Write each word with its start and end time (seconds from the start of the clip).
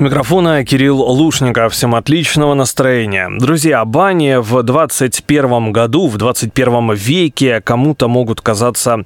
У 0.00 0.02
микрофона 0.02 0.64
Кирилл 0.64 1.02
Лушников. 1.02 1.74
Всем 1.74 1.94
отличного 1.94 2.54
настроения. 2.54 3.28
Друзья, 3.38 3.84
бани 3.84 4.36
в 4.40 4.62
21 4.62 5.72
году, 5.72 6.08
в 6.08 6.16
21 6.16 6.94
веке 6.94 7.60
кому-то 7.60 8.08
могут 8.08 8.40
казаться, 8.40 9.04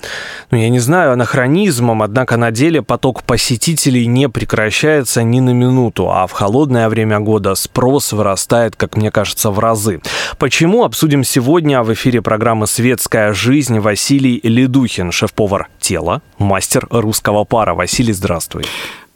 ну, 0.53 0.57
я 0.57 0.69
не 0.69 0.79
знаю, 0.79 1.15
анахронизмом, 1.15 2.01
однако 2.01 2.37
на 2.37 2.53
деле 2.53 2.81
поток 2.81 3.25
посетителей 3.25 4.07
не 4.07 4.29
прекращается 4.29 5.25
ни 5.25 5.41
на 5.41 5.51
минуту, 5.51 6.13
а 6.13 6.29
в 6.29 6.31
холодное 6.31 6.89
время 6.89 7.19
года 7.19 7.57
спрос 7.57 8.13
вырастает, 8.13 8.77
как 8.77 8.97
мне 8.97 9.11
кажется, 9.11 9.51
в 9.51 9.59
разы. 9.59 10.01
Почему, 10.39 10.85
обсудим 10.85 11.25
сегодня 11.25 11.83
в 11.83 11.93
эфире 11.93 12.23
программы 12.23 12.69
«Светская 12.69 13.33
жизнь» 13.33 13.81
Василий 13.81 14.39
Ледухин, 14.45 15.11
шеф-повар 15.11 15.67
тела, 15.81 16.23
мастер 16.39 16.87
русского 16.89 17.43
пара. 17.43 17.75
Василий, 17.75 18.13
здравствуй. 18.13 18.63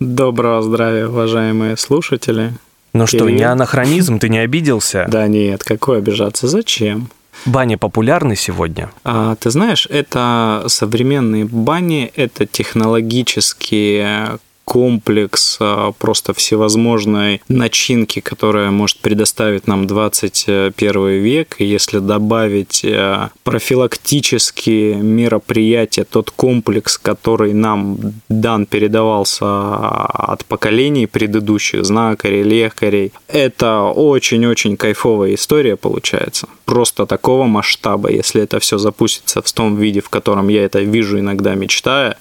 Доброго 0.00 0.62
здравия, 0.62 1.08
уважаемые 1.08 1.76
слушатели. 1.76 2.52
Ну 2.92 3.06
Кирилл. 3.06 3.26
что, 3.26 3.30
не 3.30 3.42
анахронизм, 3.42 4.20
ты 4.20 4.28
не 4.28 4.38
обиделся? 4.38 5.06
Да 5.08 5.26
нет, 5.26 5.64
какой 5.64 5.98
обижаться, 5.98 6.46
зачем? 6.46 7.10
Бани 7.46 7.74
популярны 7.74 8.36
сегодня? 8.36 8.90
А, 9.02 9.34
ты 9.34 9.50
знаешь, 9.50 9.86
это 9.90 10.64
современные 10.68 11.46
бани, 11.46 12.12
это 12.14 12.46
технологические 12.46 14.38
комплекс 14.68 15.56
а, 15.60 15.92
просто 15.92 16.34
всевозможной 16.34 17.40
начинки, 17.48 18.20
которая 18.20 18.70
может 18.70 18.98
предоставить 18.98 19.66
нам 19.66 19.86
21 19.86 21.08
век. 21.22 21.56
И 21.58 21.64
если 21.64 22.00
добавить 22.00 22.84
а, 22.84 23.30
профилактические 23.44 24.96
мероприятия, 24.96 26.04
тот 26.04 26.30
комплекс, 26.30 26.98
который 26.98 27.54
нам 27.54 27.98
дан, 28.28 28.66
передавался 28.66 29.46
от 29.46 30.44
поколений 30.44 31.06
предыдущих, 31.06 31.86
знакарей, 31.86 32.42
лекарей, 32.42 33.12
это 33.26 33.84
очень-очень 33.84 34.76
кайфовая 34.76 35.34
история 35.34 35.76
получается. 35.76 36.46
Просто 36.66 37.06
такого 37.06 37.44
масштаба, 37.44 38.10
если 38.10 38.42
это 38.42 38.60
все 38.60 38.76
запустится 38.76 39.40
в 39.40 39.50
том 39.50 39.76
виде, 39.76 40.02
в 40.02 40.10
котором 40.10 40.48
я 40.48 40.62
это 40.62 40.80
вижу 40.80 41.18
иногда 41.18 41.54
мечтая, 41.54 42.18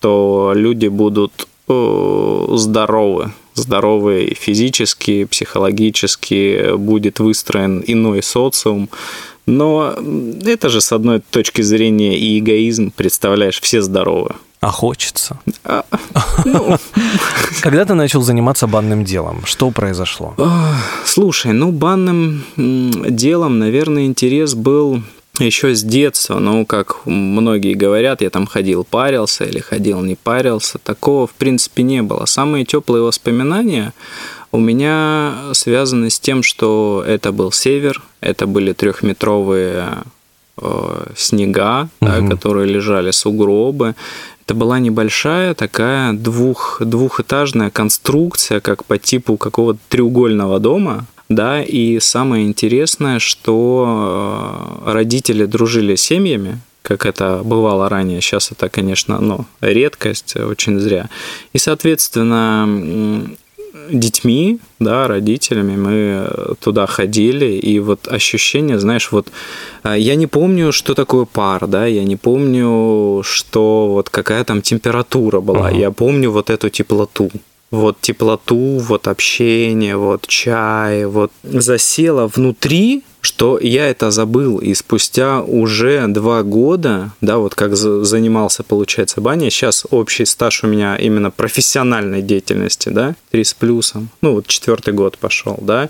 то 0.00 0.52
люди 0.54 0.88
будут 0.88 1.46
здоровы, 1.68 3.32
здоровы 3.54 4.34
физически, 4.38 5.24
психологически, 5.24 6.76
будет 6.76 7.20
выстроен 7.20 7.82
иной 7.86 8.22
социум. 8.22 8.88
Но 9.46 9.94
это 10.44 10.68
же 10.68 10.80
с 10.80 10.92
одной 10.92 11.20
точки 11.20 11.62
зрения 11.62 12.16
и 12.16 12.38
эгоизм, 12.38 12.92
представляешь, 12.94 13.60
все 13.60 13.82
здоровы. 13.82 14.34
А 14.60 14.70
хочется. 14.70 15.40
А, 15.64 15.84
ну... 16.44 16.76
Когда 17.62 17.84
ты 17.84 17.94
начал 17.94 18.22
заниматься 18.22 18.68
банным 18.68 19.04
делом? 19.04 19.44
Что 19.44 19.72
произошло? 19.72 20.36
Слушай, 21.04 21.52
ну 21.52 21.72
банным 21.72 22.44
делом, 22.56 23.58
наверное, 23.58 24.06
интерес 24.06 24.54
был 24.54 25.02
еще 25.46 25.74
с 25.74 25.82
детства, 25.82 26.38
ну, 26.38 26.66
как 26.66 27.06
многие 27.06 27.74
говорят, 27.74 28.22
я 28.22 28.30
там 28.30 28.46
ходил, 28.46 28.84
парился 28.84 29.44
или 29.44 29.58
ходил, 29.58 30.00
не 30.00 30.14
парился, 30.14 30.78
такого, 30.78 31.26
в 31.26 31.32
принципе, 31.32 31.82
не 31.82 32.02
было. 32.02 32.26
Самые 32.26 32.64
теплые 32.64 33.02
воспоминания 33.02 33.92
у 34.52 34.58
меня 34.58 35.34
связаны 35.52 36.10
с 36.10 36.20
тем, 36.20 36.42
что 36.42 37.02
это 37.06 37.32
был 37.32 37.52
север, 37.52 38.02
это 38.20 38.46
были 38.46 38.72
трехметровые 38.72 39.88
э, 40.58 41.04
снега, 41.16 41.88
угу. 42.00 42.10
да, 42.10 42.28
которые 42.28 42.66
лежали, 42.66 43.10
сугробы. 43.10 43.94
Это 44.44 44.54
была 44.54 44.78
небольшая 44.78 45.54
такая 45.54 46.12
двух, 46.12 46.82
двухэтажная 46.84 47.70
конструкция, 47.70 48.60
как 48.60 48.84
по 48.84 48.98
типу 48.98 49.36
какого-то 49.36 49.80
треугольного 49.88 50.58
дома, 50.58 51.06
да, 51.34 51.62
и 51.62 51.98
самое 52.00 52.46
интересное, 52.46 53.18
что 53.18 54.82
э, 54.86 54.92
родители 54.92 55.46
дружили 55.46 55.94
с 55.94 56.02
семьями, 56.02 56.58
как 56.82 57.06
это 57.06 57.42
бывало 57.44 57.88
ранее. 57.88 58.20
Сейчас 58.20 58.52
это, 58.52 58.68
конечно, 58.68 59.20
ну, 59.20 59.46
редкость, 59.60 60.36
очень 60.36 60.78
зря. 60.78 61.08
И, 61.52 61.58
соответственно, 61.58 63.28
детьми, 63.90 64.58
да, 64.78 65.08
родителями 65.08 65.76
мы 65.76 66.54
туда 66.60 66.86
ходили, 66.86 67.46
и 67.46 67.78
вот 67.78 68.08
ощущение, 68.08 68.78
знаешь, 68.78 69.12
вот 69.12 69.28
э, 69.84 69.96
я 69.98 70.14
не 70.14 70.26
помню, 70.26 70.72
что 70.72 70.94
такое 70.94 71.24
пар, 71.24 71.66
да, 71.66 71.86
я 71.86 72.04
не 72.04 72.16
помню, 72.16 73.22
что 73.24 73.88
вот 73.88 74.10
какая 74.10 74.44
там 74.44 74.62
температура 74.62 75.40
была, 75.40 75.70
uh-huh. 75.70 75.80
я 75.80 75.90
помню 75.90 76.30
вот 76.30 76.50
эту 76.50 76.68
теплоту, 76.70 77.30
вот 77.72 78.00
теплоту, 78.00 78.78
вот 78.78 79.08
общение, 79.08 79.96
вот 79.96 80.26
чай, 80.28 81.06
вот 81.06 81.32
засело 81.42 82.28
внутри, 82.28 83.02
что 83.22 83.58
я 83.58 83.88
это 83.88 84.10
забыл, 84.10 84.58
и 84.58 84.74
спустя 84.74 85.40
уже 85.40 86.06
два 86.08 86.42
года, 86.42 87.12
да, 87.20 87.38
вот 87.38 87.54
как 87.54 87.74
занимался, 87.76 88.62
получается, 88.62 89.20
баней, 89.20 89.50
сейчас 89.50 89.86
общий 89.90 90.26
стаж 90.26 90.64
у 90.64 90.66
меня 90.66 90.96
именно 90.96 91.30
профессиональной 91.30 92.20
деятельности, 92.20 92.90
да, 92.90 93.14
три 93.30 93.42
с 93.42 93.54
плюсом, 93.54 94.10
ну 94.20 94.34
вот 94.34 94.48
четвертый 94.48 94.92
год 94.92 95.16
пошел, 95.16 95.58
да, 95.62 95.88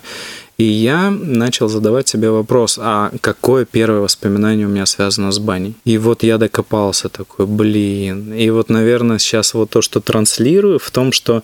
и 0.63 0.65
я 0.65 1.11
начал 1.11 1.67
задавать 1.67 2.07
себе 2.07 2.29
вопрос, 2.29 2.79
а 2.81 3.11
какое 3.19 3.65
первое 3.65 3.99
воспоминание 3.99 4.65
у 4.65 4.69
меня 4.69 4.85
связано 4.85 5.33
с 5.33 5.39
баней? 5.39 5.75
И 5.83 5.97
вот 5.97 6.23
я 6.23 6.37
докопался 6.37 7.09
такой, 7.09 7.47
блин. 7.47 8.33
И 8.33 8.49
вот, 8.49 8.69
наверное, 8.69 9.19
сейчас 9.19 9.53
вот 9.53 9.71
то, 9.71 9.81
что 9.81 9.99
транслирую, 9.99 10.79
в 10.79 10.89
том, 10.89 11.11
что 11.11 11.43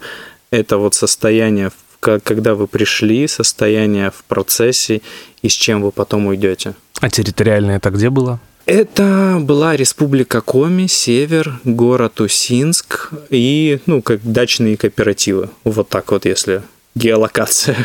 это 0.52 0.78
вот 0.78 0.94
состояние, 0.94 1.72
когда 2.00 2.56
вы 2.56 2.68
пришли, 2.68 3.28
состояние 3.28 4.10
в 4.10 4.24
процессе 4.24 5.02
и 5.42 5.50
с 5.50 5.54
чем 5.54 5.82
вы 5.82 5.92
потом 5.92 6.28
уйдете. 6.28 6.76
А 7.02 7.10
территориально 7.10 7.72
это 7.72 7.90
где 7.90 8.10
было? 8.10 8.40
Это 8.66 9.40
была 9.42 9.76
республика 9.76 10.40
Коми, 10.40 10.88
север, 10.88 11.60
город 11.66 12.22
Усинск 12.22 13.10
и, 13.30 13.80
ну, 13.86 14.02
как 14.02 14.22
дачные 14.24 14.78
кооперативы. 14.78 15.50
Вот 15.66 15.90
так 15.90 16.10
вот, 16.12 16.24
если 16.26 16.62
геолокация. 16.96 17.76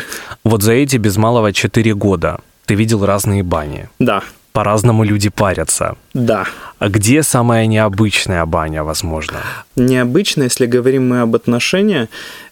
Вот 0.43 0.61
за 0.61 0.73
эти 0.73 0.97
без 0.97 1.17
малого 1.17 1.53
4 1.53 1.93
года 1.95 2.39
ты 2.65 2.75
видел 2.75 3.05
разные 3.05 3.43
бани. 3.43 3.89
Да. 3.99 4.23
По-разному 4.51 5.03
люди 5.03 5.29
парятся. 5.29 5.95
Да. 6.13 6.45
А 6.79 6.89
где 6.89 7.23
самая 7.23 7.65
необычная 7.67 8.45
баня, 8.45 8.83
возможно? 8.83 9.39
Необычная, 9.75 10.45
если 10.45 10.65
говорим 10.65 11.09
мы 11.09 11.21
об 11.21 11.35
отношениях, 11.35 12.07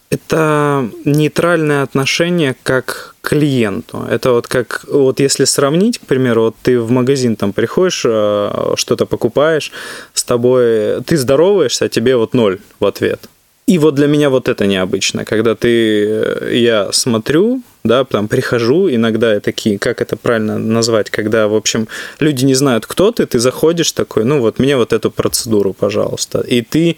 это 0.09 0.89
нейтральное 1.05 1.81
отношение 1.81 2.55
как 2.63 3.15
к 3.21 3.29
клиенту. 3.29 4.05
Это 4.09 4.33
вот 4.33 4.47
как, 4.47 4.85
вот 4.87 5.19
если 5.19 5.45
сравнить, 5.45 5.97
к 5.97 6.05
примеру, 6.05 6.41
вот 6.43 6.55
ты 6.61 6.79
в 6.79 6.91
магазин 6.91 7.35
там 7.35 7.53
приходишь, 7.53 8.03
э, 8.05 8.73
что-то 8.75 9.05
покупаешь, 9.05 9.71
с 10.13 10.23
тобой, 10.23 11.01
ты 11.03 11.17
здороваешься, 11.17 11.85
а 11.85 11.89
тебе 11.89 12.15
вот 12.15 12.33
ноль 12.33 12.59
в 12.79 12.85
ответ. 12.85 13.27
И 13.65 13.77
вот 13.77 13.95
для 13.95 14.07
меня 14.07 14.29
вот 14.29 14.49
это 14.49 14.65
необычно, 14.65 15.23
когда 15.23 15.55
ты, 15.55 16.05
э, 16.05 16.51
я 16.53 16.91
смотрю, 16.91 17.61
да, 17.85 18.03
там 18.03 18.27
прихожу, 18.27 18.89
иногда 18.89 19.39
такие, 19.39 19.79
как 19.79 20.01
это 20.01 20.17
правильно 20.17 20.57
назвать, 20.57 21.09
когда, 21.09 21.47
в 21.47 21.55
общем, 21.55 21.87
люди 22.19 22.43
не 22.43 22.55
знают, 22.55 22.85
кто 22.85 23.11
ты, 23.11 23.25
ты 23.25 23.39
заходишь 23.39 23.91
такой, 23.93 24.25
ну 24.25 24.41
вот 24.41 24.59
мне 24.59 24.75
вот 24.75 24.91
эту 24.91 25.11
процедуру, 25.11 25.73
пожалуйста, 25.73 26.41
и 26.41 26.61
ты, 26.61 26.97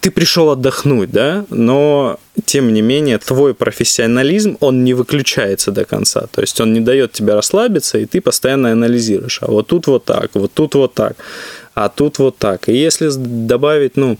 ты 0.00 0.10
пришел 0.10 0.50
отдохнуть, 0.50 1.10
да, 1.10 1.44
но 1.50 2.18
тем 2.46 2.72
не 2.72 2.80
менее 2.82 3.18
твой 3.18 3.54
профессионализм, 3.54 4.56
он 4.60 4.84
не 4.84 4.94
выключается 4.94 5.70
до 5.70 5.84
конца, 5.84 6.26
то 6.30 6.40
есть 6.40 6.60
он 6.60 6.72
не 6.72 6.80
дает 6.80 7.12
тебе 7.12 7.34
расслабиться, 7.34 7.98
и 7.98 8.06
ты 8.06 8.22
постоянно 8.22 8.72
анализируешь, 8.72 9.40
а 9.42 9.50
вот 9.50 9.66
тут 9.66 9.86
вот 9.86 10.04
так, 10.06 10.30
вот 10.34 10.52
тут 10.54 10.74
вот 10.74 10.94
так, 10.94 11.16
а 11.74 11.88
тут 11.88 12.18
вот 12.18 12.38
так, 12.38 12.70
и 12.70 12.76
если 12.76 13.10
добавить, 13.14 13.96
ну, 13.96 14.18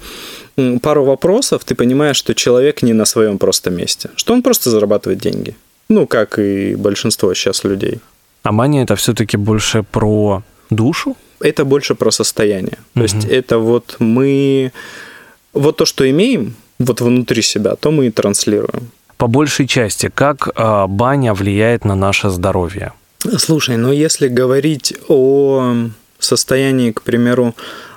пару 0.82 1.04
вопросов, 1.04 1.64
ты 1.64 1.74
понимаешь, 1.74 2.16
что 2.16 2.34
человек 2.34 2.82
не 2.82 2.92
на 2.92 3.04
своем 3.04 3.38
просто 3.38 3.70
месте, 3.70 4.10
что 4.16 4.34
он 4.34 4.42
просто 4.42 4.70
зарабатывает 4.70 5.18
деньги. 5.18 5.54
Ну, 5.88 6.06
как 6.06 6.38
и 6.38 6.74
большинство 6.74 7.34
сейчас 7.34 7.64
людей. 7.64 8.00
А 8.42 8.52
мания 8.52 8.84
это 8.84 8.94
все-таки 8.96 9.36
больше 9.36 9.82
про 9.82 10.42
душу? 10.70 11.16
Это 11.40 11.64
больше 11.64 11.94
про 11.94 12.10
состояние. 12.10 12.78
То 12.94 13.00
угу. 13.00 13.02
есть 13.02 13.24
это 13.24 13.58
вот 13.58 13.96
мы... 13.98 14.72
Вот 15.52 15.76
то, 15.76 15.86
что 15.86 16.04
имеем 16.04 16.54
вот 16.78 17.00
внутри 17.00 17.42
себя, 17.42 17.76
то 17.76 17.90
мы 17.90 18.06
и 18.06 18.10
транслируем. 18.10 18.90
По 19.16 19.26
большей 19.26 19.66
части, 19.66 20.10
как 20.14 20.48
э, 20.48 20.86
баня 20.88 21.32
влияет 21.32 21.84
на 21.84 21.94
наше 21.94 22.28
здоровье? 22.28 22.92
Слушай, 23.38 23.76
ну 23.76 23.92
если 23.92 24.28
говорить 24.28 24.94
о 25.08 25.74
состоянии, 26.18 26.92
к 26.92 27.02
примеру, 27.02 27.54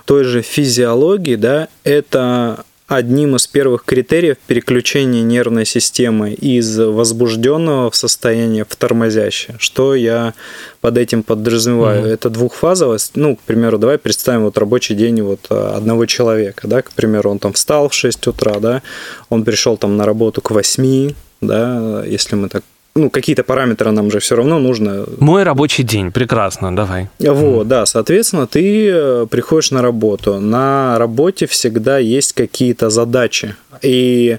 той 0.09 0.23
же 0.23 0.41
физиологии, 0.41 1.35
да, 1.35 1.67
это 1.83 2.65
одним 2.88 3.35
из 3.35 3.45
первых 3.45 3.85
критериев 3.85 4.38
переключения 4.47 5.21
нервной 5.21 5.67
системы 5.67 6.33
из 6.33 6.79
возбужденного 6.79 7.91
в 7.91 7.95
состояние 7.95 8.65
в 8.67 8.75
тормозящее. 8.75 9.57
Что 9.59 9.94
я 9.94 10.33
под 10.81 10.97
этим 10.97 11.21
подразумеваю? 11.21 12.06
Mm-hmm. 12.06 12.13
Это 12.13 12.31
двухфазовость. 12.31 13.11
Ну, 13.17 13.35
к 13.35 13.41
примеру, 13.41 13.77
давай 13.77 14.00
представим 14.00 14.45
вот 14.45 14.57
рабочий 14.57 14.95
день 14.95 15.21
вот 15.21 15.41
а, 15.51 15.77
одного 15.77 16.07
человека, 16.07 16.67
да, 16.67 16.81
к 16.81 16.91
примеру, 16.91 17.29
он 17.29 17.38
там 17.38 17.53
встал 17.53 17.88
в 17.88 17.94
6 17.94 18.25
утра, 18.25 18.59
да, 18.59 18.81
он 19.29 19.44
пришел 19.44 19.77
там 19.77 19.95
на 19.95 20.07
работу 20.07 20.41
к 20.41 20.50
8, 20.50 21.13
да, 21.41 22.03
если 22.03 22.35
мы 22.35 22.50
так 22.50 22.63
ну, 23.00 23.10
какие-то 23.10 23.44
параметры 23.44 23.92
нам 23.92 24.12
же 24.12 24.19
все 24.19 24.36
равно 24.36 24.60
нужно. 24.60 25.06
Мой 25.19 25.44
рабочий 25.44 25.84
день, 25.84 26.12
прекрасно, 26.12 26.75
давай. 26.75 27.10
Вот, 27.19 27.68
да, 27.68 27.86
соответственно, 27.86 28.46
ты 28.46 28.90
э, 28.92 29.28
приходишь 29.30 29.72
на 29.72 29.81
работу. 29.81 30.40
На 30.40 30.98
работе 31.00 31.48
всегда 31.48 31.98
есть 31.98 32.34
какие-то 32.34 32.90
задачи. 32.90 33.56
И 33.81 34.38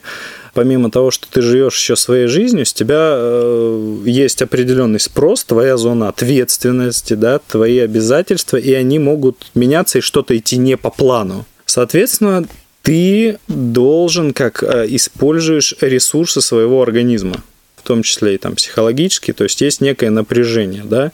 помимо 0.53 0.91
того, 0.91 1.11
что 1.11 1.27
ты 1.31 1.43
живешь 1.43 1.79
еще 1.79 1.97
своей 1.97 2.27
жизнью, 2.27 2.67
с 2.67 2.73
тебя 2.73 3.15
э, 3.15 3.97
есть 4.05 4.43
определенный 4.43 5.01
спрос, 5.01 5.45
твоя 5.45 5.77
зона 5.77 6.09
ответственности, 6.09 7.15
да, 7.15 7.39
твои 7.39 7.79
обязательства, 7.79 8.57
и 8.57 8.73
они 8.75 8.99
могут 8.99 9.51
меняться 9.55 9.99
и 9.99 10.03
что-то 10.03 10.37
идти 10.37 10.59
не 10.59 10.77
по 10.77 10.91
плану. 10.91 11.47
Соответственно, 11.65 12.45
ты 12.83 13.39
должен, 13.49 14.33
как 14.33 14.63
э, 14.63 14.87
используешь 14.89 15.75
ресурсы 15.81 16.41
своего 16.41 16.83
организма 16.83 17.43
в 17.81 17.87
том 17.87 18.03
числе 18.03 18.35
и 18.35 18.39
там 18.39 18.55
психологически, 18.55 19.33
то 19.33 19.45
есть 19.45 19.61
есть 19.61 19.81
некое 19.81 20.11
напряжение, 20.11 20.83
да, 20.85 21.13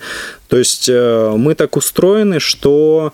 то 0.49 0.59
есть 0.59 0.89
э, 0.89 1.35
мы 1.37 1.55
так 1.55 1.77
устроены, 1.77 2.41
что 2.41 3.13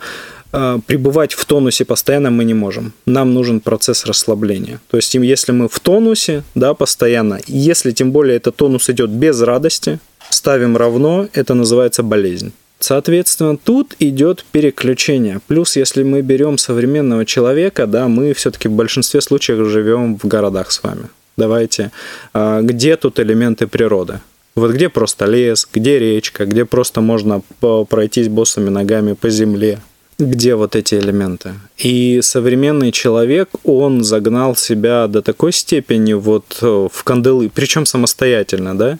э, 0.53 0.79
пребывать 0.87 1.35
в 1.35 1.45
тонусе 1.45 1.85
постоянно 1.85 2.31
мы 2.31 2.45
не 2.45 2.55
можем. 2.55 2.93
Нам 3.07 3.35
нужен 3.35 3.61
процесс 3.61 4.07
расслабления. 4.07 4.81
То 4.91 4.97
есть, 4.97 5.15
если 5.15 5.53
мы 5.53 5.69
в 5.69 5.81
тонусе, 5.81 6.43
да, 6.55 6.75
постоянно, 6.75 7.41
если 7.47 7.93
тем 7.93 8.13
более 8.13 8.37
этот 8.37 8.57
тонус 8.57 8.91
идет 8.91 9.11
без 9.11 9.41
радости, 9.41 9.99
ставим 10.31 10.77
равно, 10.77 11.29
это 11.33 11.55
называется 11.55 12.03
болезнь. 12.03 12.53
Соответственно, 12.83 13.57
тут 13.57 13.95
идет 14.01 14.45
переключение. 14.51 15.41
Плюс, 15.47 15.77
если 15.77 16.03
мы 16.03 16.21
берем 16.21 16.59
современного 16.59 17.25
человека, 17.25 17.87
да, 17.87 18.09
мы 18.09 18.33
все-таки 18.35 18.69
в 18.69 18.73
большинстве 18.73 19.21
случаев 19.21 19.69
живем 19.69 20.19
в 20.19 20.27
городах 20.27 20.73
с 20.73 20.83
вами. 20.83 21.05
Давайте, 21.37 21.91
а, 22.35 22.61
где 22.61 22.97
тут 22.97 23.21
элементы 23.21 23.67
природы? 23.67 24.21
Вот 24.55 24.73
где 24.73 24.89
просто 24.89 25.25
лес, 25.25 25.67
где 25.73 25.99
речка, 25.99 26.45
где 26.45 26.65
просто 26.65 27.01
можно 27.01 27.43
пройтись 27.89 28.29
босыми 28.29 28.69
ногами 28.69 29.15
по 29.15 29.31
земле, 29.31 29.81
где 30.19 30.55
вот 30.57 30.77
эти 30.77 30.95
элементы. 30.95 31.55
И 31.79 32.21
современный 32.23 32.93
человек, 32.93 33.49
он 33.65 34.05
загнал 34.05 34.55
себя 34.55 35.07
до 35.09 35.23
такой 35.23 35.53
степени 35.53 36.13
вот 36.13 36.59
э, 36.61 36.89
в 36.93 37.05
кандалы, 37.05 37.51
причем 37.53 37.87
самостоятельно, 37.87 38.77
да, 38.77 38.99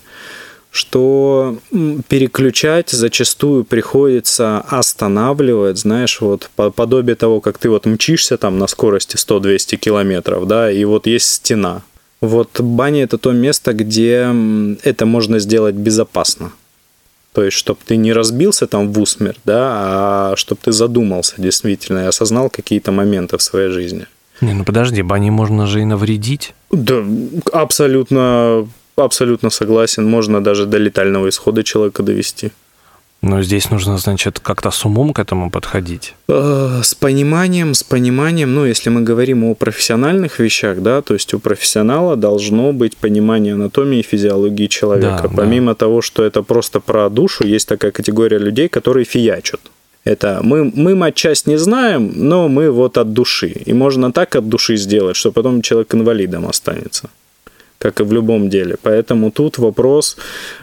что 0.71 1.59
переключать 2.09 2.89
зачастую 2.89 3.65
приходится 3.65 4.61
останавливать, 4.61 5.77
знаешь, 5.77 6.23
вот 6.23 6.49
подобие 6.75 7.15
того, 7.15 7.43
как 7.43 7.59
ты 7.59 7.69
вот 7.69 7.85
мчишься 7.85 8.39
там 8.39 8.59
на 8.59 8.67
скорости 8.67 9.17
100-200 9.17 9.77
километров, 9.77 10.47
да, 10.47 10.73
и 10.73 10.83
вот 10.85 11.07
есть 11.07 11.27
стена, 11.27 11.83
вот 12.23 12.61
баня 12.61 13.03
это 13.03 13.19
то 13.19 13.33
место, 13.33 13.73
где 13.73 14.35
это 14.83 15.07
можно 15.07 15.39
сделать 15.41 15.75
безопасно. 15.75 16.53
То 17.35 17.43
есть, 17.43 17.57
чтобы 17.57 17.81
ты 17.85 17.97
не 17.97 18.13
разбился 18.13 18.67
там 18.67 18.93
в 18.93 19.01
усмерть, 19.01 19.41
да, 19.45 19.71
а 19.73 20.35
чтобы 20.37 20.61
ты 20.63 20.73
задумался 20.73 21.35
действительно 21.39 22.01
и 22.01 22.07
осознал 22.07 22.49
какие-то 22.49 22.93
моменты 22.93 23.39
в 23.39 23.43
своей 23.43 23.71
жизни. 23.71 24.07
Не, 24.41 24.55
ну 24.55 24.65
подожди, 24.65 25.03
бане 25.03 25.31
можно 25.31 25.67
же 25.67 25.81
и 25.81 25.85
навредить. 25.85 26.55
Да, 26.71 27.05
абсолютно, 27.53 28.69
абсолютно 28.97 29.51
согласен. 29.51 30.05
Можно 30.05 30.43
даже 30.43 30.67
до 30.67 30.79
летального 30.79 31.29
исхода 31.29 31.63
человека 31.65 32.03
довести. 32.03 32.53
Но 33.23 33.41
здесь 33.41 33.71
нужно, 33.71 33.99
значит, 33.99 34.41
как-то 34.41 34.73
с 34.73 34.85
умом 34.85 35.13
к 35.13 35.21
этому 35.21 35.49
подходить. 35.49 36.15
Э, 36.29 36.81
с 36.83 36.95
пониманием, 36.95 37.73
с 37.73 37.85
пониманием, 37.85 38.53
ну, 38.53 38.67
если 38.67 38.91
мы 38.91 39.03
говорим 39.03 39.45
о 39.45 39.55
профессиональных 39.55 40.41
вещах, 40.41 40.81
да, 40.81 41.03
то 41.03 41.15
есть 41.15 41.33
у 41.33 41.39
профессионала 41.39 42.17
должно 42.17 42.73
быть 42.73 42.97
понимание 42.97 43.55
анатомии 43.55 44.01
и 44.01 44.03
физиологии 44.03 44.67
человека. 44.67 45.29
Да, 45.29 45.37
Помимо 45.37 45.73
да. 45.73 45.75
того, 45.77 46.03
что 46.03 46.25
это 46.25 46.43
просто 46.43 46.81
про 46.81 47.09
душу, 47.09 47.47
есть 47.47 47.69
такая 47.69 47.93
категория 47.93 48.39
людей, 48.39 48.69
которые 48.69 49.05
фиячат. 49.05 49.61
Это 50.03 50.41
мы, 50.43 50.65
мы 50.75 50.97
матчасть 50.97 51.47
не 51.47 51.59
знаем, 51.59 52.13
но 52.17 52.49
мы 52.49 52.73
вот 52.73 52.99
от 52.99 53.13
души. 53.13 53.53
И 53.67 53.73
можно 53.73 54.13
так 54.13 54.35
от 54.35 54.49
души 54.49 54.77
сделать, 54.77 55.15
что 55.15 55.31
потом 55.31 55.63
человек 55.63 55.95
инвалидом 55.95 56.49
останется 56.49 57.09
как 57.83 58.01
и 58.01 58.05
в 58.05 58.13
любом 58.13 58.49
деле. 58.49 58.77
Поэтому 58.81 59.33
тут 59.33 59.59
вопрос, 59.59 60.17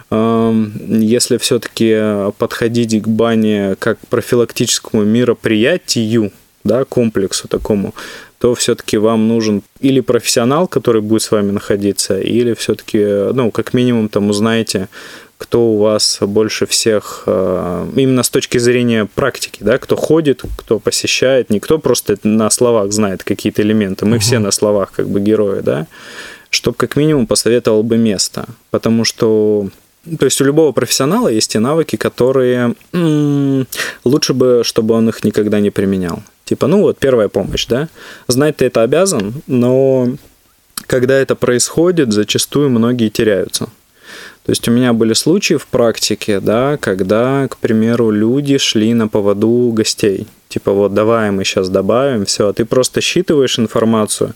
если 0.10 1.38
все-таки 1.38 2.32
подходить 2.38 3.02
к 3.02 3.08
бане 3.10 3.76
как 3.78 4.00
к 4.00 4.08
профилактическому 4.08 5.04
мероприятию, 5.04 6.32
да, 6.64 6.86
комплексу 6.86 7.50
такому, 7.50 7.94
то 8.38 8.56
все-таки 8.56 8.98
вам 8.98 9.28
нужен 9.28 9.64
или 9.82 10.00
профессионал, 10.00 10.70
который 10.70 11.02
будет 11.02 11.22
с 11.22 11.32
вами 11.32 11.52
находиться, 11.52 12.18
или 12.18 12.54
все-таки, 12.54 13.34
ну, 13.34 13.52
как 13.52 13.74
минимум, 13.74 14.08
там 14.08 14.30
узнаете, 14.30 14.88
кто 15.38 15.72
у 15.72 15.78
вас 15.78 16.20
больше 16.22 16.66
всех, 16.66 17.24
а, 17.26 17.86
именно 17.98 18.24
с 18.24 18.30
точки 18.30 18.60
зрения 18.60 19.06
практики, 19.14 19.60
да, 19.62 19.78
кто 19.78 19.98
ходит, 19.98 20.44
кто 20.58 20.80
посещает, 20.80 21.50
не 21.50 21.60
кто 21.60 21.80
просто 21.80 22.18
на 22.24 22.50
словах 22.50 22.94
знает 22.94 23.24
какие-то 23.24 23.62
элементы, 23.62 24.06
мы 24.06 24.18
угу. 24.18 24.22
все 24.22 24.40
на 24.40 24.52
словах 24.52 24.94
как 24.94 25.10
бы 25.10 25.20
герои, 25.20 25.60
да, 25.60 25.88
чтобы 26.50 26.76
как 26.78 26.96
минимум 26.96 27.28
посоветовал 27.28 27.84
бы 27.84 27.98
место. 27.98 28.46
Потому 28.72 29.06
что 29.06 29.70
то 30.18 30.26
есть 30.26 30.40
у 30.42 30.46
любого 30.46 30.72
профессионала 30.72 31.28
есть 31.28 31.52
те 31.52 31.60
навыки, 31.60 31.96
которые 31.96 32.74
м- 32.94 33.68
лучше 34.06 34.34
бы, 34.34 34.62
чтобы 34.64 34.96
он 34.96 35.10
их 35.10 35.24
никогда 35.24 35.60
не 35.60 35.72
применял. 35.72 36.24
Типа, 36.46 36.68
ну 36.68 36.82
вот 36.82 36.98
первая 36.98 37.28
помощь, 37.28 37.68
да? 37.68 37.90
Знать 38.28 38.58
ты 38.58 38.66
это 38.66 38.82
обязан, 38.82 39.34
но 39.46 40.10
когда 40.88 41.16
это 41.16 41.36
происходит, 41.36 42.12
зачастую 42.14 42.70
многие 42.70 43.10
теряются. 43.10 43.70
То 44.50 44.52
есть 44.52 44.68
у 44.68 44.72
меня 44.72 44.94
были 44.94 45.14
случаи 45.14 45.58
в 45.58 45.68
практике, 45.68 46.40
да, 46.40 46.78
когда, 46.78 47.48
к 47.48 47.58
примеру, 47.58 48.10
люди 48.10 48.58
шли 48.58 48.96
на 48.96 49.08
поводу 49.08 49.72
гостей 49.72 50.26
типа 50.48 50.72
вот 50.72 50.96
давай 50.96 51.30
мы 51.30 51.44
сейчас 51.44 51.70
добавим, 51.70 52.26
все, 52.26 52.48
а 52.48 52.54
ты 52.54 52.66
просто 52.66 53.00
считываешь 53.00 53.60
информацию 53.60 54.34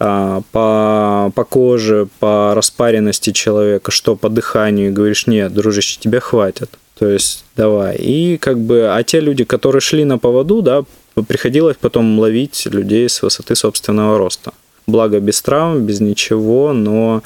а, 0.00 0.40
по, 0.50 1.30
по 1.36 1.44
коже, 1.44 2.08
по 2.18 2.54
распаренности 2.56 3.30
человека, 3.30 3.92
что 3.92 4.16
по 4.16 4.28
дыханию, 4.28 4.88
и 4.88 4.90
говоришь, 4.90 5.28
нет, 5.28 5.54
дружище, 5.54 6.00
тебе 6.00 6.18
хватит. 6.18 6.70
То 6.98 7.08
есть 7.08 7.44
давай. 7.56 7.94
И 7.98 8.38
как 8.38 8.58
бы, 8.58 8.88
а 8.92 9.00
те 9.04 9.20
люди, 9.20 9.44
которые 9.44 9.80
шли 9.80 10.04
на 10.04 10.18
поводу, 10.18 10.60
да, 10.62 10.82
приходилось 11.28 11.76
потом 11.80 12.18
ловить 12.18 12.66
людей 12.66 13.08
с 13.08 13.22
высоты 13.22 13.54
собственного 13.54 14.18
роста. 14.18 14.50
Благо 14.88 15.20
без 15.20 15.40
травм, 15.40 15.86
без 15.86 16.00
ничего, 16.00 16.72
но 16.72 17.22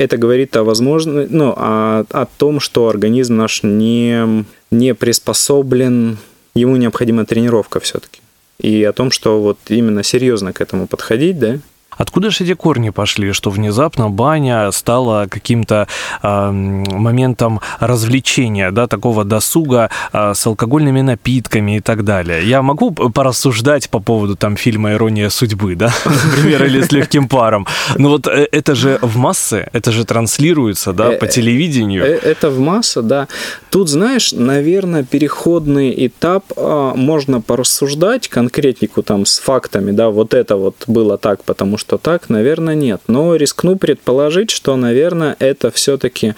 это 0.00 0.16
говорит 0.16 0.56
о 0.56 0.64
возможности, 0.64 1.30
ну, 1.30 1.52
о, 1.54 2.06
о 2.10 2.26
том, 2.38 2.58
что 2.58 2.88
организм 2.88 3.36
наш 3.36 3.62
не, 3.62 4.46
не 4.70 4.94
приспособлен 4.94 6.16
ему 6.54 6.76
необходима 6.76 7.26
тренировка 7.26 7.80
все-таки. 7.80 8.22
И 8.58 8.82
о 8.82 8.94
том, 8.94 9.10
что 9.10 9.42
вот 9.42 9.58
именно 9.68 10.02
серьезно 10.02 10.54
к 10.54 10.62
этому 10.62 10.86
подходить, 10.86 11.38
да, 11.38 11.58
Откуда 12.00 12.30
же 12.30 12.44
эти 12.44 12.54
корни 12.54 12.88
пошли, 12.88 13.32
что 13.32 13.50
внезапно 13.50 14.08
баня 14.08 14.70
стала 14.72 15.26
каким-то 15.28 15.86
э, 16.22 16.50
моментом 16.50 17.60
развлечения, 17.78 18.70
да, 18.70 18.86
такого 18.86 19.24
досуга 19.24 19.90
э, 20.14 20.32
с 20.34 20.46
алкогольными 20.46 21.02
напитками 21.02 21.76
и 21.76 21.80
так 21.80 22.04
далее? 22.04 22.48
Я 22.48 22.62
могу 22.62 22.90
порассуждать 22.92 23.90
по 23.90 24.00
поводу 24.00 24.34
там 24.34 24.56
фильма 24.56 24.92
«Ирония 24.92 25.28
судьбы», 25.28 25.74
да, 25.74 25.92
например, 26.06 26.64
или 26.64 26.80
«С 26.80 26.90
легким 26.90 27.28
паром». 27.28 27.66
Но 27.98 28.08
вот 28.08 28.26
э, 28.28 28.48
это 28.50 28.74
же 28.74 28.98
в 29.02 29.18
массы, 29.18 29.68
это 29.74 29.92
же 29.92 30.06
транслируется, 30.06 30.94
да, 30.94 31.10
по 31.10 31.26
э, 31.26 31.28
телевидению. 31.28 32.02
Э, 32.04 32.16
это 32.16 32.48
в 32.48 32.60
массы, 32.60 33.02
да. 33.02 33.28
Тут, 33.68 33.90
знаешь, 33.90 34.32
наверное, 34.32 35.04
переходный 35.04 36.06
этап 36.06 36.44
а, 36.56 36.94
можно 36.94 37.42
порассуждать 37.42 38.28
конкретнику 38.28 39.02
там 39.02 39.26
с 39.26 39.38
фактами, 39.38 39.90
да, 39.90 40.08
вот 40.08 40.32
это 40.32 40.56
вот 40.56 40.84
было 40.86 41.18
так, 41.18 41.44
потому 41.44 41.76
что 41.76 41.89
что 41.90 41.98
так, 41.98 42.30
наверное, 42.30 42.76
нет. 42.76 43.00
Но 43.08 43.34
рискну 43.34 43.74
предположить, 43.74 44.52
что, 44.52 44.76
наверное, 44.76 45.34
это 45.40 45.72
все-таки 45.72 46.36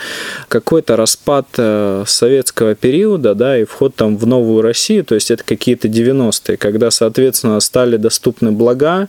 какой-то 0.49 0.97
распад 0.97 1.47
э, 1.59 2.05
советского 2.07 2.75
периода, 2.75 3.35
да, 3.35 3.59
и 3.59 3.65
вход 3.65 3.95
там 3.95 4.17
в 4.17 4.27
новую 4.27 4.63
Россию, 4.63 5.05
то 5.05 5.15
есть 5.15 5.31
это 5.31 5.45
какие-то 5.45 5.89
90-е, 5.89 6.57
когда, 6.57 6.91
соответственно, 6.91 7.61
стали 7.61 7.99
доступны 7.99 8.51
блага 8.51 9.09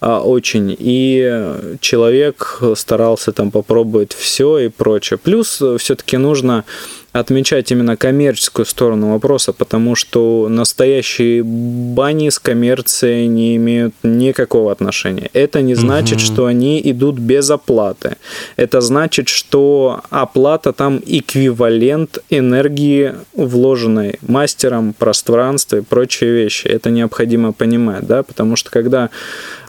а, 0.00 0.20
очень, 0.22 0.74
и 0.78 1.76
человек 1.82 2.62
старался 2.74 3.32
там 3.32 3.50
попробовать 3.50 4.14
все 4.14 4.60
и 4.60 4.68
прочее. 4.68 5.18
Плюс 5.18 5.60
все-таки 5.76 6.16
нужно 6.16 6.64
отмечать 7.12 7.70
именно 7.70 7.96
коммерческую 7.96 8.64
сторону 8.64 9.12
вопроса, 9.12 9.52
потому 9.52 9.94
что 9.94 10.48
настоящие 10.48 11.42
бани 11.44 12.30
с 12.30 12.38
коммерцией 12.38 13.26
не 13.26 13.56
имеют 13.56 13.94
никакого 14.02 14.72
отношения. 14.72 15.28
Это 15.34 15.60
не 15.60 15.74
значит, 15.74 16.18
угу. 16.18 16.24
что 16.24 16.46
они 16.46 16.80
идут 16.82 17.18
без 17.18 17.50
оплаты. 17.50 18.16
Это 18.56 18.80
значит, 18.80 19.28
что 19.28 20.02
оплата 20.10 20.72
там 20.72 21.00
эквивалент 21.04 22.18
энергии, 22.30 23.14
вложенной 23.34 24.18
мастером, 24.22 24.94
пространстве 24.94 25.80
и 25.80 25.82
прочие 25.82 26.32
вещи. 26.32 26.66
Это 26.66 26.90
необходимо 26.90 27.52
понимать, 27.52 28.06
да, 28.06 28.22
потому 28.22 28.56
что 28.56 28.70
когда 28.70 29.10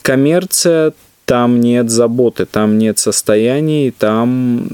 коммерция 0.02 0.94
там 1.25 1.60
нет 1.60 1.89
заботы, 1.89 2.46
там 2.46 2.77
нет 2.77 3.00
состояний, 3.00 3.92
там, 3.92 4.68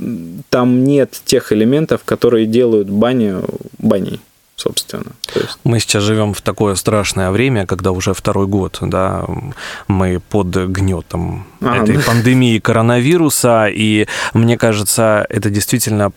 там 0.49 0.83
нет 0.83 1.21
тех 1.25 1.51
элементов, 1.51 2.01
которые 2.05 2.45
делают 2.45 2.89
баню 2.89 3.45
баней 3.77 4.19
собственно. 4.59 5.11
есть... 5.35 5.57
Мы 5.63 5.79
сейчас 5.79 6.03
живем 6.03 6.33
в 6.33 6.41
такое 6.41 6.75
страшное 6.75 7.31
время, 7.31 7.65
когда 7.65 7.91
уже 7.91 8.13
второй 8.13 8.45
год, 8.45 8.77
да, 8.81 9.25
мы 9.87 10.19
под 10.19 10.47
гнетом 10.47 11.47
а, 11.61 11.77
этой 11.77 11.95
ну... 11.95 12.01
пандемии 12.01 12.59
коронавируса, 12.59 13.67
и 13.67 14.07
мне 14.33 14.57
кажется, 14.57 15.25
это 15.29 15.49
действительно 15.49 16.11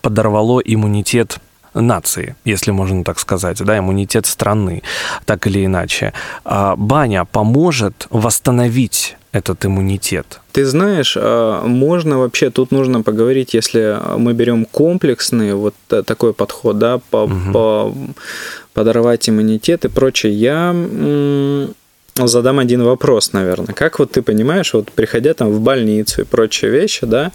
подорвало 0.00 0.60
иммунитет 0.60 1.40
нации, 1.74 2.36
если 2.44 2.70
можно 2.70 3.02
так 3.04 3.18
сказать, 3.18 3.58
да, 3.64 3.78
иммунитет 3.78 4.26
страны, 4.26 4.82
так 5.24 5.46
или 5.46 5.64
иначе. 5.64 6.12
А 6.44 6.76
баня 6.76 7.24
поможет 7.24 8.06
восстановить 8.10 9.16
этот 9.32 9.64
иммунитет? 9.64 10.40
Ты 10.52 10.64
знаешь, 10.64 11.16
а, 11.18 11.66
можно 11.66 12.18
вообще, 12.18 12.50
тут 12.50 12.70
нужно 12.70 13.02
поговорить, 13.02 13.54
если 13.54 13.98
мы 14.18 14.34
берем 14.34 14.64
комплексный 14.66 15.54
вот 15.54 15.74
такой 15.88 16.34
подход, 16.34 16.78
да, 16.78 17.00
по, 17.10 17.24
угу. 17.24 17.52
по 17.52 17.94
подорвать 18.74 19.28
иммунитет 19.28 19.84
и 19.84 19.88
прочее, 19.88 20.32
я 20.32 20.74
задам 22.16 22.58
один 22.58 22.82
вопрос, 22.82 23.32
наверное. 23.32 23.74
Как 23.74 23.98
вот 23.98 24.12
ты 24.12 24.22
понимаешь, 24.22 24.74
вот 24.74 24.92
приходя 24.92 25.32
там 25.34 25.50
в 25.50 25.60
больницу 25.60 26.22
и 26.22 26.24
прочие 26.24 26.70
вещи, 26.70 27.06
да, 27.06 27.32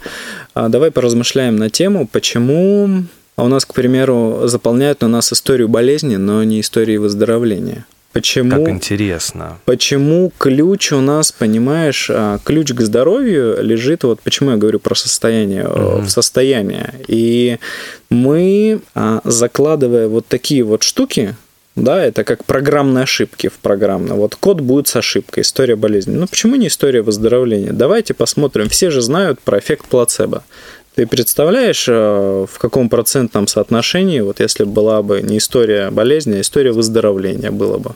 а, 0.54 0.70
давай 0.70 0.92
поразмышляем 0.92 1.56
на 1.56 1.70
тему, 1.70 2.08
почему 2.12 3.06
у 3.38 3.48
нас, 3.48 3.66
к 3.66 3.74
примеру, 3.74 4.42
заполняют 4.46 5.02
на 5.02 5.08
нас 5.08 5.32
историю 5.32 5.68
болезни, 5.68 6.16
но 6.16 6.44
не 6.44 6.62
истории 6.62 6.98
выздоровления. 6.98 7.86
Почему, 8.18 8.66
как 8.66 8.70
интересно. 8.70 9.60
Почему 9.66 10.32
ключ 10.40 10.92
у 10.92 11.02
нас, 11.02 11.32
понимаешь, 11.32 12.10
а, 12.10 12.40
ключ 12.44 12.74
к 12.74 12.82
здоровью 12.82 13.58
лежит, 13.62 14.04
вот 14.04 14.22
почему 14.22 14.52
я 14.52 14.58
говорю 14.58 14.80
про 14.80 14.96
состояние, 14.96 15.68
угу. 15.68 16.02
в 16.02 16.10
состоянии. 16.10 16.86
И 17.08 17.60
мы, 18.10 18.82
а, 18.96 19.22
закладывая 19.24 20.08
вот 20.08 20.26
такие 20.26 20.64
вот 20.64 20.82
штуки, 20.82 21.36
да, 21.76 22.04
это 22.04 22.24
как 22.24 22.44
программные 22.44 23.04
ошибки 23.04 23.50
в 23.50 23.60
программном. 23.60 24.18
Вот 24.18 24.36
код 24.36 24.62
будет 24.62 24.88
с 24.88 24.96
ошибкой, 24.96 25.44
история 25.44 25.76
болезни. 25.76 26.16
Ну 26.16 26.26
почему 26.26 26.56
не 26.56 26.68
история 26.68 27.04
выздоровления? 27.04 27.72
Давайте 27.72 28.16
посмотрим. 28.16 28.68
Все 28.68 28.90
же 28.90 29.02
знают 29.02 29.40
про 29.42 29.60
эффект 29.60 29.86
плацебо. 29.86 30.44
Ты 30.96 31.06
представляешь, 31.06 31.88
в 31.88 32.50
каком 32.58 32.90
процентном 32.90 33.46
соотношении, 33.46 34.22
вот 34.22 34.40
если 34.40 34.64
была 34.64 35.04
бы 35.04 35.22
не 35.22 35.38
история 35.38 35.92
болезни, 35.92 36.38
а 36.38 36.42
история 36.42 36.72
выздоровления 36.72 37.52
было 37.52 37.78
бы? 37.78 37.92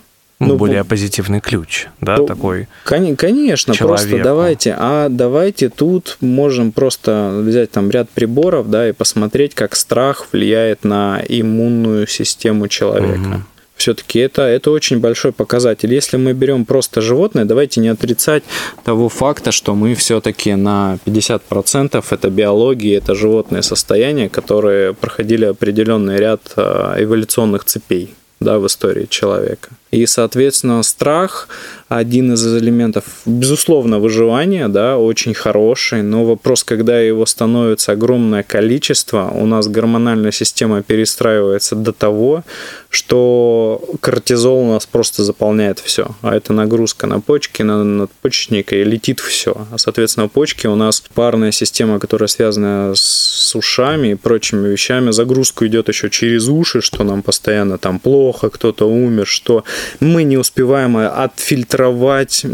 Ну, 0.47 0.57
более 0.57 0.83
позитивный 0.83 1.39
ключ, 1.39 1.87
да, 1.99 2.17
ну, 2.17 2.25
такой. 2.25 2.67
Конечно, 2.83 3.73
человеку. 3.73 4.09
просто 4.09 4.23
давайте, 4.23 4.75
а 4.77 5.09
давайте 5.09 5.69
тут 5.69 6.17
можем 6.21 6.71
просто 6.71 7.41
взять 7.45 7.71
там 7.71 7.89
ряд 7.91 8.09
приборов, 8.09 8.69
да, 8.69 8.89
и 8.89 8.91
посмотреть, 8.91 9.55
как 9.55 9.75
страх 9.75 10.27
влияет 10.31 10.83
на 10.83 11.21
иммунную 11.27 12.07
систему 12.07 12.67
человека. 12.67 13.19
Угу. 13.19 13.41
Все-таки 13.81 14.19
это, 14.19 14.43
это 14.43 14.69
очень 14.69 14.99
большой 14.99 15.31
показатель. 15.31 15.91
Если 15.91 16.15
мы 16.17 16.33
берем 16.33 16.65
просто 16.65 17.01
животное, 17.01 17.45
давайте 17.45 17.81
не 17.81 17.87
отрицать 17.87 18.43
того 18.83 19.09
факта, 19.09 19.51
что 19.51 19.73
мы 19.73 19.95
все-таки 19.95 20.53
на 20.53 20.99
50% 21.05 22.05
это 22.07 22.29
биология, 22.29 22.99
это 22.99 23.15
животное 23.15 23.63
состояние, 23.63 24.29
которые 24.29 24.93
проходили 24.93 25.45
определенный 25.45 26.17
ряд 26.17 26.41
а, 26.57 26.95
эволюционных 26.99 27.65
цепей 27.65 28.13
да, 28.41 28.59
в 28.59 28.67
истории 28.67 29.05
человека. 29.09 29.69
И, 29.91 30.05
соответственно, 30.05 30.83
страх 30.83 31.47
один 31.89 32.33
из 32.33 32.57
элементов, 32.57 33.03
безусловно, 33.25 33.99
выживания, 33.99 34.69
да, 34.69 34.97
очень 34.97 35.33
хороший, 35.33 36.01
но 36.01 36.23
вопрос, 36.23 36.63
когда 36.63 36.99
его 37.01 37.25
становится 37.25 37.91
огромное 37.91 38.43
количество, 38.43 39.29
у 39.33 39.45
нас 39.45 39.67
гормональная 39.67 40.31
система 40.31 40.81
перестраивается 40.81 41.75
до 41.75 41.91
того, 41.91 42.43
что 42.89 43.83
кортизол 43.99 44.59
у 44.59 44.71
нас 44.71 44.85
просто 44.85 45.25
заполняет 45.25 45.79
все, 45.79 46.07
а 46.21 46.33
это 46.33 46.53
нагрузка 46.53 47.07
на 47.07 47.19
почки, 47.19 47.61
на 47.61 47.83
надпочечника, 47.83 48.77
и 48.77 48.85
летит 48.85 49.19
все. 49.19 49.67
А, 49.71 49.77
соответственно, 49.77 50.29
почки 50.29 50.67
у 50.67 50.75
нас 50.75 51.03
парная 51.13 51.51
система, 51.51 51.99
которая 51.99 52.27
связана 52.29 52.93
с 52.95 53.53
ушами 53.53 54.13
и 54.13 54.15
прочими 54.15 54.69
вещами, 54.69 55.11
загрузка 55.11 55.67
идет 55.67 55.89
еще 55.89 56.09
через 56.09 56.47
уши, 56.47 56.79
что 56.79 57.03
нам 57.03 57.21
постоянно 57.21 57.77
там 57.77 57.99
плохо, 57.99 58.30
кто-то 58.33 58.87
умер, 58.87 59.27
что 59.27 59.63
мы 59.99 60.23
не 60.23 60.37
успеваем 60.37 60.97
отфильтровать 60.97 62.45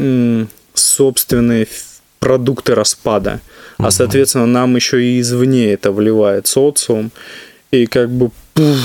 собственные 0.73 1.67
продукты 2.19 2.75
распада. 2.75 3.39
А, 3.77 3.91
соответственно, 3.91 4.45
нам 4.45 4.75
еще 4.75 5.03
и 5.03 5.19
извне 5.19 5.73
это 5.73 5.91
вливает 5.91 6.47
социум. 6.47 7.11
И 7.71 7.85
как 7.85 8.09
бы 8.09 8.31
пуф, 8.53 8.77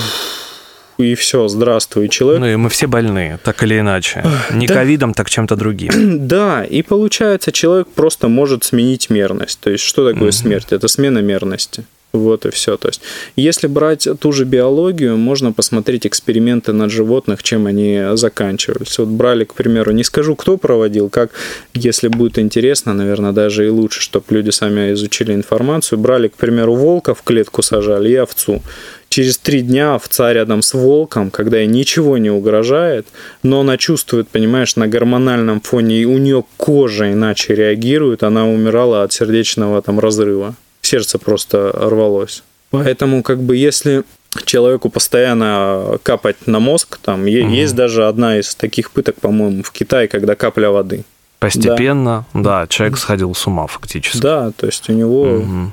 и 0.99 1.14
все, 1.14 1.49
здравствуй, 1.49 2.08
человек. 2.08 2.40
Ну 2.40 2.46
и 2.46 2.56
мы 2.56 2.68
все 2.68 2.87
больные, 2.87 3.38
так 3.42 3.62
или 3.62 3.78
иначе. 3.78 4.25
Не 4.52 4.66
да. 4.66 4.75
ковидом, 4.75 5.14
так 5.14 5.30
чем-то 5.30 5.56
другим. 5.56 5.92
Да, 6.32 6.64
и 6.64 6.82
получается, 6.82 7.52
человек 7.52 7.88
просто 7.88 8.28
может 8.28 8.64
сменить 8.64 9.11
мерность. 9.11 9.61
То 9.61 9.70
есть, 9.70 9.84
что 9.84 10.11
такое 10.11 10.30
смерть? 10.30 10.68
Это 10.70 10.88
смена 10.88 11.18
мерности. 11.18 11.84
Вот 12.12 12.45
и 12.45 12.50
все. 12.50 12.76
То 12.76 12.88
есть, 12.88 13.00
если 13.37 13.66
брать 13.66 14.07
ту 14.21 14.33
же 14.33 14.45
биологию, 14.45 15.16
можно 15.16 15.52
посмотреть 15.52 16.07
эксперименты 16.07 16.73
над 16.73 16.90
животных, 16.90 17.42
чем 17.42 17.66
они 17.66 18.02
заканчивались. 18.14 18.99
Вот 18.99 19.09
брали, 19.09 19.45
к 19.45 19.54
примеру, 19.54 19.92
не 19.92 20.04
скажу, 20.04 20.37
кто 20.37 20.59
проводил, 20.59 21.09
как, 21.09 21.31
если 21.73 22.09
будет 22.09 22.38
интересно, 22.38 22.92
наверное, 22.92 23.33
даже 23.33 23.66
и 23.66 23.71
лучше, 23.71 24.02
чтобы 24.02 24.26
люди 24.28 24.50
сами 24.50 24.92
изучили 24.92 25.33
информацию. 25.33 25.99
Брали, 25.99 26.28
к 26.28 26.35
примеру, 26.35 26.75
волка 26.75 27.14
в 27.14 27.23
клетку 27.23 27.62
сажали 27.62 28.11
и 28.11 28.16
овцу. 28.16 28.62
Через 29.09 29.38
три 29.38 29.62
дня 29.62 29.95
овца 29.95 30.33
рядом 30.33 30.61
с 30.61 30.75
волком, 30.75 31.31
когда 31.31 31.59
ей 31.59 31.66
ничего 31.66 32.19
не 32.19 32.31
угрожает, 32.31 33.07
но 33.42 33.61
она 33.61 33.78
чувствует, 33.78 34.28
понимаешь, 34.28 34.76
на 34.76 34.87
гормональном 34.87 35.61
фоне, 35.62 36.00
и 36.02 36.04
у 36.04 36.19
нее 36.19 36.45
кожа 36.59 37.11
иначе 37.12 37.54
реагирует, 37.54 38.23
она 38.23 38.47
умирала 38.47 39.02
от 39.02 39.12
сердечного 39.12 39.81
там 39.81 39.99
разрыва 39.99 40.54
сердце 40.92 41.18
просто 41.18 41.72
рвалось. 41.72 42.42
Поэтому, 42.70 43.22
как 43.22 43.38
бы, 43.38 43.56
если 43.56 44.04
человеку 44.44 44.90
постоянно 44.90 45.99
капать 46.02 46.46
на 46.46 46.58
мозг, 46.58 46.99
там 47.02 47.20
угу. 47.20 47.28
есть 47.28 47.75
даже 47.75 48.06
одна 48.06 48.38
из 48.38 48.54
таких 48.54 48.90
пыток, 48.90 49.16
по-моему, 49.20 49.62
в 49.62 49.70
Китае, 49.70 50.08
когда 50.08 50.34
капля 50.34 50.70
воды. 50.70 51.04
Постепенно, 51.38 52.25
да, 52.34 52.61
да 52.61 52.66
человек 52.66 52.99
сходил 52.99 53.34
с 53.34 53.46
ума 53.46 53.66
фактически. 53.66 54.22
Да, 54.22 54.52
то 54.52 54.66
есть 54.66 54.88
у 54.90 54.92
него 54.92 55.22
угу 55.22 55.72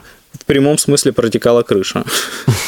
прямом 0.49 0.79
смысле 0.79 1.13
протекала 1.13 1.61
крыша. 1.61 2.03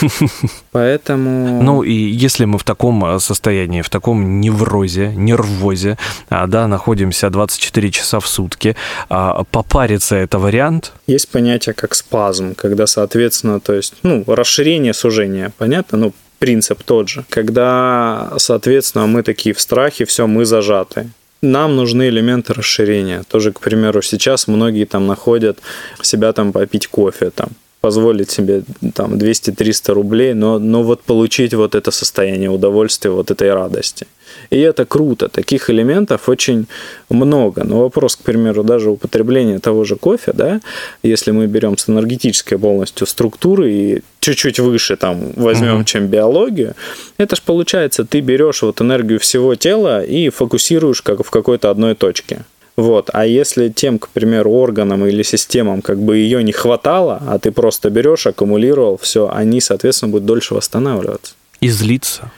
Поэтому... 0.71 1.63
Ну 1.63 1.81
и 1.81 1.93
если 1.93 2.45
мы 2.45 2.59
в 2.59 2.63
таком 2.63 3.03
э, 3.03 3.19
состоянии, 3.19 3.81
в 3.81 3.89
таком 3.89 4.39
неврозе, 4.39 5.07
нервозе, 5.15 5.97
а, 6.29 6.45
да, 6.45 6.67
находимся 6.67 7.31
24 7.31 7.91
часа 7.91 8.19
в 8.19 8.27
сутки, 8.27 8.75
а, 9.09 9.43
попариться 9.51 10.15
это 10.15 10.37
вариант? 10.37 10.93
Есть 11.07 11.29
понятие 11.29 11.73
как 11.73 11.95
спазм, 11.95 12.53
когда, 12.53 12.85
соответственно, 12.85 13.59
то 13.59 13.73
есть, 13.73 13.95
ну, 14.03 14.23
расширение, 14.27 14.93
сужение, 14.93 15.51
понятно? 15.57 15.97
Ну, 15.97 16.13
принцип 16.37 16.83
тот 16.83 17.09
же. 17.09 17.25
Когда, 17.29 18.33
соответственно, 18.37 19.07
мы 19.07 19.23
такие 19.23 19.55
в 19.55 19.59
страхе, 19.59 20.05
все, 20.05 20.27
мы 20.27 20.45
зажаты 20.45 21.09
нам 21.41 21.75
нужны 21.75 22.09
элементы 22.09 22.53
расширения. 22.53 23.23
Тоже, 23.27 23.51
к 23.51 23.59
примеру, 23.59 24.01
сейчас 24.01 24.47
многие 24.47 24.85
там 24.85 25.07
находят 25.07 25.57
себя 26.01 26.33
там 26.33 26.51
попить 26.51 26.87
кофе, 26.87 27.31
там, 27.31 27.49
позволить 27.81 28.29
себе 28.29 28.63
там 28.93 29.15
200-300 29.15 29.93
рублей, 29.93 30.33
но, 30.33 30.59
но 30.59 30.83
вот 30.83 31.01
получить 31.01 31.53
вот 31.53 31.75
это 31.75 31.91
состояние 31.91 32.49
удовольствия, 32.49 33.09
вот 33.11 33.31
этой 33.31 33.51
радости. 33.53 34.05
И 34.51 34.59
это 34.59 34.85
круто. 34.85 35.27
Таких 35.27 35.69
элементов 35.69 36.29
очень 36.29 36.67
много. 37.09 37.63
Но 37.63 37.79
вопрос, 37.79 38.15
к 38.15 38.19
примеру, 38.19 38.63
даже 38.63 38.89
употребления 38.89 39.59
того 39.59 39.83
же 39.83 39.95
кофе, 39.95 40.31
да, 40.33 40.61
если 41.03 41.31
мы 41.31 41.47
берем 41.47 41.77
с 41.77 41.89
энергетической 41.89 42.57
полностью 42.57 43.07
структуры 43.07 43.71
и 43.71 44.01
чуть-чуть 44.19 44.59
выше 44.59 44.95
там 44.95 45.31
возьмем, 45.35 45.81
mm-hmm. 45.81 45.85
чем 45.85 46.07
биологию, 46.07 46.75
это 47.17 47.35
ж 47.35 47.41
получается, 47.41 48.05
ты 48.05 48.21
берешь 48.21 48.61
вот 48.61 48.79
энергию 48.79 49.19
всего 49.19 49.55
тела 49.55 50.03
и 50.03 50.29
фокусируешь 50.29 51.01
как 51.01 51.25
в 51.25 51.29
какой-то 51.31 51.71
одной 51.71 51.95
точке. 51.95 52.45
Вот. 52.81 53.09
А 53.13 53.25
если 53.25 53.69
тем, 53.69 53.99
к 53.99 54.09
примеру, 54.09 54.51
органам 54.51 55.05
или 55.05 55.23
системам 55.23 55.81
как 55.81 55.99
бы 55.99 56.17
ее 56.17 56.43
не 56.43 56.51
хватало, 56.51 57.21
а 57.27 57.37
ты 57.37 57.51
просто 57.51 57.89
берешь, 57.89 58.27
аккумулировал, 58.27 58.97
все, 58.97 59.29
они, 59.33 59.61
соответственно, 59.61 60.11
будут 60.11 60.25
дольше 60.25 60.55
восстанавливаться. 60.55 61.33
И 61.59 61.69
злиться 61.69 62.31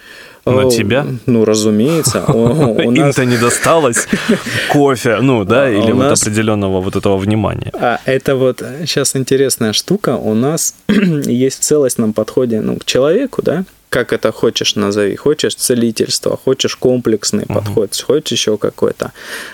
на 0.45 0.69
тебя? 0.69 1.05
Ну, 1.25 1.45
разумеется. 1.45 2.19
Им-то 2.27 3.25
не 3.25 3.37
досталось 3.37 4.07
кофе, 4.69 5.19
ну, 5.21 5.45
да, 5.45 5.69
или 5.69 5.91
вот 5.91 6.11
определенного 6.11 6.81
вот 6.81 6.95
этого 6.95 7.17
внимания. 7.17 7.71
А 7.73 7.99
это 8.05 8.35
вот 8.35 8.61
сейчас 8.81 9.15
интересная 9.15 9.73
штука. 9.73 10.17
У 10.17 10.33
нас 10.33 10.75
есть 10.87 11.59
в 11.59 11.63
целостном 11.63 12.13
подходе 12.13 12.61
ну, 12.61 12.77
к 12.77 12.85
человеку, 12.85 13.41
да, 13.41 13.63
как 13.93 14.11
это 14.11 14.31
хочешь 14.31 14.75
назови. 14.75 15.15
Хочешь 15.15 15.55
целительство, 15.55 16.35
хочешь 16.45 16.75
комплексный 16.75 17.43
угу. 17.43 17.53
подход, 17.53 18.03
хочешь 18.07 18.39
еще 18.39 18.57
какой-то. 18.57 19.11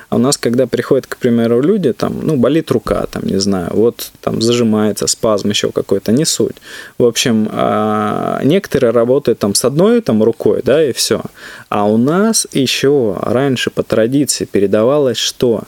А 0.09 0.15
у 0.15 0.19
нас, 0.19 0.37
когда 0.37 0.65
приходят, 0.65 1.07
к 1.07 1.17
примеру, 1.17 1.61
люди, 1.61 1.91
там, 1.91 2.21
ну, 2.23 2.37
болит 2.37 2.71
рука, 2.71 3.05
там, 3.11 3.23
не 3.25 3.39
знаю, 3.39 3.69
вот 3.73 4.11
там 4.21 4.41
зажимается, 4.41 5.07
спазм 5.07 5.49
еще 5.49 5.71
какой-то, 5.71 6.13
не 6.13 6.25
суть. 6.25 6.55
В 6.97 7.03
общем, 7.03 7.49
а, 7.51 8.39
некоторые 8.43 8.91
работают 8.91 9.39
там 9.39 9.55
с 9.55 9.65
одной 9.65 10.01
там 10.01 10.23
рукой, 10.23 10.61
да, 10.63 10.85
и 10.85 10.93
все. 10.93 11.21
А 11.67 11.83
у 11.83 11.97
нас 11.97 12.47
еще 12.53 13.17
раньше 13.21 13.69
по 13.69 13.83
традиции 13.83 14.45
передавалось, 14.45 15.17
что 15.17 15.63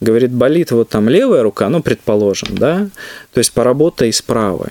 говорит, 0.00 0.32
болит 0.32 0.72
вот 0.72 0.88
там 0.88 1.08
левая 1.08 1.44
рука, 1.44 1.68
ну, 1.68 1.82
предположим, 1.82 2.58
да, 2.58 2.88
то 3.32 3.38
есть 3.38 3.52
поработай 3.52 4.12
с 4.12 4.22
правой. 4.22 4.70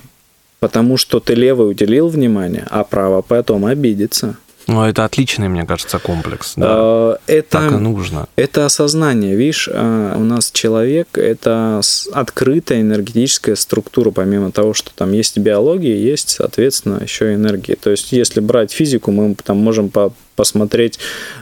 Потому 0.59 0.97
что 0.97 1.19
ты 1.19 1.35
левый 1.35 1.69
уделил 1.69 2.07
внимание, 2.07 2.65
а 2.69 2.83
право 2.83 3.21
потом 3.21 3.65
обидится. 3.65 4.37
Ну, 4.67 4.83
это 4.83 5.05
отличный, 5.05 5.47
мне 5.47 5.65
кажется, 5.65 5.97
комплекс. 5.97 6.53
Да. 6.57 6.65
А, 6.67 7.17
это, 7.25 7.49
так 7.49 7.71
и 7.71 7.75
нужно. 7.75 8.27
Это 8.35 8.65
осознание. 8.65 9.33
Видишь, 9.33 9.69
а, 9.71 10.17
у 10.17 10.23
нас 10.23 10.51
человек– 10.51 11.07
это 11.17 11.79
открытая 12.11 12.81
энергетическая 12.81 13.55
структура, 13.55 14.11
помимо 14.11 14.51
того, 14.51 14.73
что 14.73 14.91
там 14.93 15.13
есть 15.13 15.37
биология, 15.37 15.95
есть, 15.95 16.29
соответственно, 16.29 16.99
еще 17.01 17.31
и 17.31 17.35
энергия. 17.35 17.77
То 17.77 17.91
есть, 17.91 18.11
если 18.11 18.41
брать 18.41 18.73
физику, 18.73 19.11
мы 19.11 19.35
там 19.35 19.57
можем 19.57 19.89
по 19.89 20.13
посмотреть, 20.35 20.99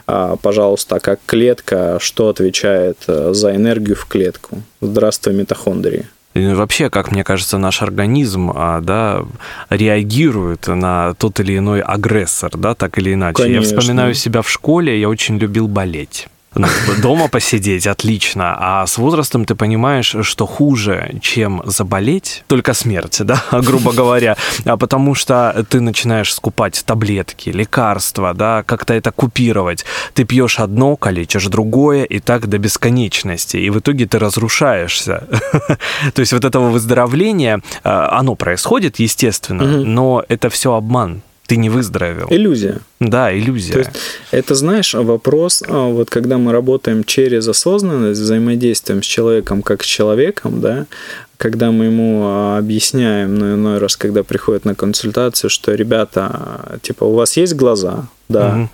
а, 0.08 0.38
пожалуйста, 0.38 1.02
как 1.02 1.20
клетка, 1.26 1.98
что 2.00 2.30
отвечает 2.30 2.98
э, 3.08 3.34
за 3.34 3.54
энергию 3.54 3.98
в 3.98 4.06
клетку. 4.06 4.62
Здравствуй, 4.80 5.34
митохондрии. 5.34 6.08
И 6.36 6.54
вообще, 6.54 6.90
как 6.90 7.12
мне 7.12 7.24
кажется, 7.24 7.58
наш 7.58 7.82
организм 7.82 8.52
а, 8.54 8.82
да, 8.82 9.26
реагирует 9.70 10.68
на 10.68 11.14
тот 11.14 11.40
или 11.40 11.58
иной 11.58 11.80
агрессор, 11.80 12.52
да, 12.58 12.76
так 12.76 12.98
или 12.98 13.14
иначе. 13.14 13.42
Конечно. 13.42 13.74
Я 13.74 13.80
вспоминаю 13.80 14.14
себя 14.14 14.42
в 14.42 14.50
школе, 14.50 15.00
я 15.00 15.08
очень 15.08 15.38
любил 15.38 15.70
болеть. 15.70 16.28
Дома 17.02 17.28
посидеть 17.28 17.88
отлично, 17.88 18.56
а 18.58 18.88
с 18.88 18.98
возрастом 18.98 19.46
ты 19.46 19.56
понимаешь, 19.56 20.16
что 20.22 20.46
хуже, 20.46 21.20
чем 21.22 21.62
заболеть, 21.66 22.44
только 22.48 22.74
смерть, 22.74 23.20
да, 23.24 23.44
грубо 23.52 23.92
говоря, 23.92 24.38
а 24.64 24.78
потому 24.78 25.16
что 25.16 25.66
ты 25.70 25.82
начинаешь 25.82 26.34
скупать 26.34 26.84
таблетки, 26.86 27.50
лекарства, 27.50 28.34
да, 28.34 28.64
как-то 28.64 28.94
это 28.94 29.12
купировать. 29.12 29.86
Ты 30.14 30.24
пьешь 30.24 30.60
одно, 30.60 30.96
калечишь 30.96 31.48
другое, 31.48 32.04
и 32.04 32.20
так 32.20 32.48
до 32.48 32.58
бесконечности, 32.58 33.58
и 33.58 33.70
в 33.70 33.80
итоге 33.80 34.06
ты 34.06 34.20
разрушаешься. 34.20 35.28
То 36.14 36.20
есть 36.20 36.34
вот 36.34 36.46
этого 36.46 36.70
выздоровления, 36.70 37.62
а, 37.84 38.18
оно 38.20 38.36
происходит, 38.36 39.00
естественно, 39.00 39.64
но 39.64 40.24
это 40.30 40.50
все 40.50 40.74
обман 40.74 41.22
ты 41.48 41.58
не 41.58 41.70
выздоровел. 41.70 42.28
Иллюзия. 42.30 42.80
Да, 43.00 43.36
иллюзия. 43.36 43.74
То 43.74 43.80
есть, 43.80 43.92
это, 44.32 44.56
знаешь, 44.56 44.94
вопрос, 44.94 45.64
а, 45.68 45.90
вот 45.90 46.10
когда 46.10 46.38
мы 46.38 46.52
работаем 46.52 47.04
через 47.04 47.48
осознанность, 47.48 48.20
взаимодействуем 48.20 49.04
с 49.04 49.06
человеком 49.06 49.62
как 49.62 49.84
с 49.84 49.86
человеком, 49.86 50.60
да, 50.60 50.88
когда 51.38 51.72
мы 51.72 51.86
ему 51.86 52.22
а, 52.24 52.58
объясняем, 52.58 53.36
ну, 53.36 53.56
иной 53.56 53.78
раз, 53.78 53.96
когда 53.96 54.24
приходят 54.24 54.66
на 54.66 54.74
консультацию, 54.74 55.50
что, 55.50 55.76
ребята, 55.76 56.80
типа, 56.82 57.04
у 57.04 57.14
вас 57.14 57.38
есть 57.38 57.54
глаза, 57.54 58.08
да, 58.28 58.56
угу. 58.56 58.70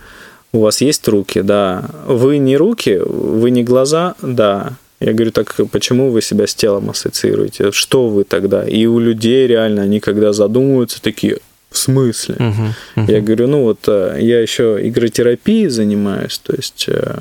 у 0.54 0.60
вас 0.62 0.82
есть 0.82 1.06
руки, 1.08 1.42
да, 1.42 1.84
вы 2.08 2.38
не 2.38 2.56
руки, 2.56 3.00
вы 3.04 3.51
не 3.51 3.63
глаза, 3.63 4.16
да, 4.22 4.74
я 5.01 5.13
говорю, 5.13 5.32
так 5.32 5.56
почему 5.72 6.12
вы 6.12 6.22
себя 6.22 6.46
с 6.46 6.54
телом 6.54 6.92
ассоциируете? 6.92 7.72
Что 7.72 8.08
вы 8.08 8.24
тогда? 8.24 8.63
И 8.63 8.86
у 8.86 9.00
людей 9.00 9.48
реально, 9.48 9.82
они 9.82 10.00
когда 10.00 10.32
задумываются, 10.32 11.01
такие, 11.01 11.40
в 11.72 11.78
смысле? 11.78 12.36
Uh-huh, 12.36 12.74
uh-huh. 12.96 13.12
Я 13.12 13.22
говорю, 13.22 13.48
ну 13.48 13.64
вот 13.64 13.88
э, 13.88 14.18
я 14.20 14.42
еще 14.42 14.77
игротерапией 14.81 15.70
занимаюсь, 15.70 16.38
то 16.38 16.53
есть 16.53 16.86
э, 16.88 17.16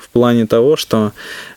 в 0.00 0.08
плане 0.10 0.46
того, 0.46 0.76
что 0.76 1.12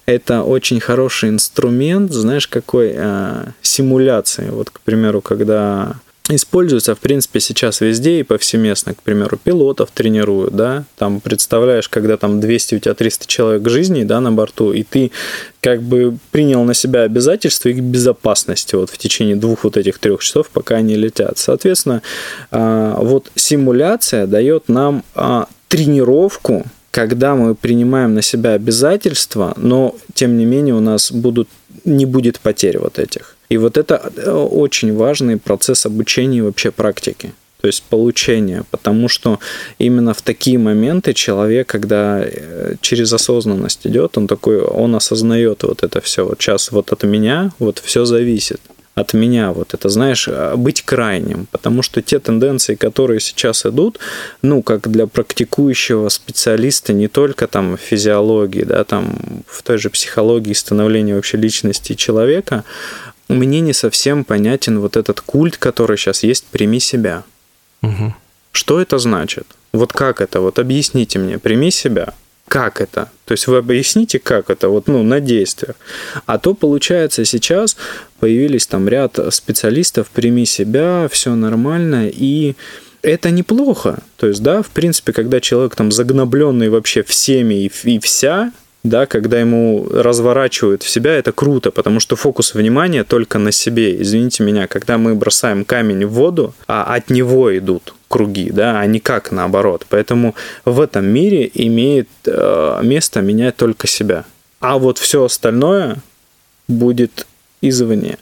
это 0.07 0.41
очень 0.41 0.79
хороший 0.79 1.29
инструмент, 1.29 2.11
знаешь, 2.11 2.47
какой 2.47 2.93
э, 2.95 3.45
симуляции. 3.61 4.49
Вот, 4.49 4.71
к 4.71 4.79
примеру, 4.79 5.21
когда 5.21 5.95
используется, 6.29 6.95
в 6.95 6.99
принципе, 6.99 7.39
сейчас 7.39 7.81
везде 7.81 8.19
и 8.19 8.23
повсеместно. 8.23 8.93
К 8.93 9.01
примеру, 9.01 9.37
пилотов 9.43 9.89
тренируют, 9.91 10.55
да, 10.55 10.85
там, 10.97 11.19
представляешь, 11.19 11.89
когда 11.89 12.17
там 12.17 12.39
200, 12.39 12.75
у 12.75 12.79
тебя 12.79 12.93
300 12.93 13.27
человек 13.27 13.67
жизни, 13.69 14.03
да, 14.03 14.21
на 14.21 14.31
борту, 14.31 14.71
и 14.71 14.83
ты 14.83 15.11
как 15.61 15.81
бы 15.81 16.17
принял 16.31 16.63
на 16.63 16.73
себя 16.73 17.01
обязательства 17.01 17.69
их 17.69 17.81
безопасности 17.81 18.75
вот 18.75 18.89
в 18.89 18.97
течение 18.97 19.35
двух 19.35 19.63
вот 19.63 19.77
этих 19.77 19.99
трех 19.99 20.21
часов, 20.21 20.49
пока 20.49 20.75
они 20.75 20.95
летят. 20.95 21.37
Соответственно, 21.37 22.01
а, 22.51 22.97
вот 23.01 23.31
симуляция 23.35 24.27
дает 24.27 24.69
нам 24.69 25.03
а, 25.15 25.47
тренировку, 25.67 26.65
когда 26.91 27.35
мы 27.35 27.55
принимаем 27.55 28.13
на 28.13 28.21
себя 28.21 28.51
обязательства, 28.51 29.53
но 29.55 29.95
тем 30.13 30.37
не 30.37 30.45
менее 30.45 30.75
у 30.75 30.81
нас 30.81 31.11
будут, 31.11 31.47
не 31.85 32.05
будет 32.05 32.39
потерь 32.39 32.77
вот 32.79 32.99
этих. 32.99 33.37
И 33.51 33.57
вот 33.57 33.77
это 33.77 34.11
э, 34.15 34.31
очень 34.31 34.95
важный 34.95 35.37
процесс 35.37 35.85
обучения 35.85 36.37
и 36.37 36.41
вообще 36.41 36.71
практики 36.71 37.33
то 37.61 37.67
есть 37.67 37.83
получения, 37.83 38.63
потому 38.71 39.07
что 39.07 39.39
именно 39.77 40.13
в 40.13 40.21
такие 40.23 40.57
моменты 40.57 41.13
человек, 41.13 41.67
когда 41.67 42.19
э, 42.23 42.75
через 42.81 43.13
осознанность 43.13 43.85
идет, 43.85 44.17
он 44.17 44.27
такой, 44.27 44.61
он 44.61 44.95
осознает 44.95 45.63
вот 45.63 45.83
это 45.83 46.01
все, 46.01 46.25
вот 46.25 46.41
сейчас 46.41 46.71
вот 46.71 46.91
от 46.91 47.03
меня 47.03 47.51
вот 47.59 47.77
все 47.77 48.03
зависит. 48.05 48.59
От 48.95 49.13
меня, 49.13 49.51
вот 49.51 49.73
это, 49.73 49.87
знаешь, 49.87 50.27
а, 50.29 50.57
быть 50.57 50.81
крайним, 50.81 51.47
потому 51.51 51.81
что 51.81 52.01
те 52.01 52.19
тенденции, 52.19 52.75
которые 52.75 53.21
сейчас 53.21 53.65
идут, 53.65 53.99
ну, 54.41 54.61
как 54.61 54.91
для 54.91 55.07
практикующего 55.07 56.09
специалиста 56.09 56.91
не 56.91 57.07
только 57.07 57.47
там 57.47 57.77
в 57.77 57.79
физиологии, 57.79 58.63
да, 58.63 58.83
там 58.83 59.43
в 59.47 59.63
той 59.63 59.77
же 59.77 59.89
психологии 59.89 60.53
становления 60.53 61.15
вообще 61.15 61.37
личности 61.37 61.93
человека, 61.93 62.65
мне 63.33 63.61
не 63.61 63.73
совсем 63.73 64.23
понятен 64.23 64.79
вот 64.79 64.97
этот 64.97 65.21
культ, 65.21 65.57
который 65.57 65.97
сейчас 65.97 66.23
есть 66.23 66.45
«прими 66.45 66.79
себя». 66.79 67.23
Угу. 67.81 68.13
Что 68.51 68.81
это 68.81 68.97
значит? 68.97 69.45
Вот 69.73 69.93
как 69.93 70.21
это? 70.21 70.41
Вот 70.41 70.59
объясните 70.59 71.19
мне, 71.19 71.39
прими 71.39 71.71
себя. 71.71 72.13
Как 72.47 72.81
это? 72.81 73.09
То 73.25 73.31
есть 73.31 73.47
вы 73.47 73.57
объясните, 73.57 74.19
как 74.19 74.49
это, 74.49 74.67
вот, 74.67 74.87
ну, 74.87 75.03
на 75.03 75.21
действиях. 75.21 75.75
А 76.25 76.37
то, 76.37 76.53
получается, 76.53 77.23
сейчас 77.23 77.77
появились 78.19 78.67
там 78.67 78.89
ряд 78.89 79.17
специалистов, 79.29 80.09
прими 80.09 80.45
себя, 80.45 81.07
все 81.09 81.33
нормально, 81.35 82.09
и 82.09 82.55
это 83.01 83.31
неплохо. 83.31 83.99
То 84.17 84.27
есть, 84.27 84.43
да, 84.43 84.61
в 84.61 84.69
принципе, 84.69 85.13
когда 85.13 85.39
человек 85.39 85.75
там 85.75 85.93
загнобленный 85.93 86.69
вообще 86.69 87.03
всеми 87.03 87.53
и, 87.63 87.71
и 87.83 87.99
вся, 87.99 88.51
да, 88.83 89.05
когда 89.05 89.39
ему 89.39 89.87
разворачивают 89.91 90.81
в 90.81 90.89
себя, 90.89 91.11
это 91.11 91.31
круто, 91.31 91.69
потому 91.71 91.99
что 91.99 92.15
фокус 92.15 92.55
внимания 92.55 93.03
только 93.03 93.37
на 93.37 93.51
себе. 93.51 94.01
Извините 94.01 94.43
меня, 94.43 94.67
когда 94.67 94.97
мы 94.97 95.13
бросаем 95.13 95.65
камень 95.65 96.05
в 96.05 96.11
воду, 96.11 96.53
а 96.67 96.95
от 96.95 97.09
него 97.11 97.55
идут 97.55 97.93
круги, 98.07 98.49
да, 98.51 98.79
а 98.79 98.85
не 98.87 98.99
как 98.99 99.31
наоборот. 99.31 99.85
Поэтому 99.87 100.35
в 100.65 100.81
этом 100.81 101.05
мире 101.05 101.49
имеет 101.53 102.09
э, 102.25 102.79
место 102.83 103.21
менять 103.21 103.55
только 103.55 103.87
себя. 103.87 104.25
А 104.59 104.77
вот 104.77 104.97
все 104.97 105.25
остальное 105.25 105.97
будет 106.67 107.27
извне. 107.61 108.17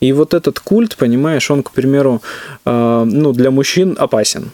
И 0.00 0.12
вот 0.12 0.34
этот 0.34 0.60
культ, 0.60 0.96
понимаешь, 0.96 1.50
он, 1.50 1.62
к 1.62 1.70
примеру, 1.70 2.22
э, 2.66 3.04
ну, 3.06 3.32
для 3.32 3.50
мужчин 3.50 3.96
опасен. 3.98 4.50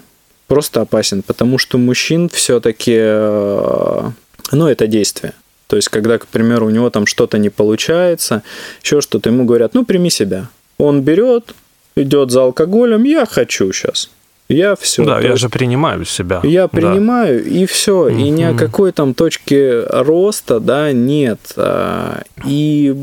Просто 0.46 0.80
опасен, 0.80 1.22
потому 1.22 1.58
что 1.58 1.78
мужчин 1.78 2.28
все-таки, 2.28 2.96
э, 2.96 4.10
ну, 4.52 4.68
это 4.68 4.86
действие. 4.86 5.32
То 5.68 5.76
есть, 5.76 5.88
когда, 5.88 6.18
к 6.18 6.26
примеру, 6.26 6.66
у 6.66 6.70
него 6.70 6.90
там 6.90 7.06
что-то 7.06 7.38
не 7.38 7.50
получается, 7.50 8.42
еще 8.82 9.00
что-то, 9.00 9.28
ему 9.28 9.44
говорят, 9.44 9.74
ну, 9.74 9.84
прими 9.84 10.10
себя. 10.10 10.48
Он 10.78 11.02
берет, 11.02 11.54
идет 11.94 12.30
за 12.30 12.42
алкоголем, 12.42 13.04
я 13.04 13.26
хочу 13.26 13.70
сейчас. 13.72 14.10
Я 14.48 14.76
все. 14.76 15.04
Да, 15.04 15.20
я 15.20 15.36
же 15.36 15.50
принимаю 15.50 16.06
себя. 16.06 16.40
Я 16.42 16.68
принимаю, 16.68 17.44
да. 17.44 17.50
и 17.50 17.66
все. 17.66 18.08
Mm-hmm. 18.08 18.20
И 18.22 18.30
ни 18.30 18.42
о 18.44 18.54
какой 18.54 18.92
там 18.92 19.12
точке 19.12 19.82
роста, 19.82 20.58
да, 20.58 20.90
нет. 20.92 21.38
А, 21.56 22.22
и, 22.46 22.94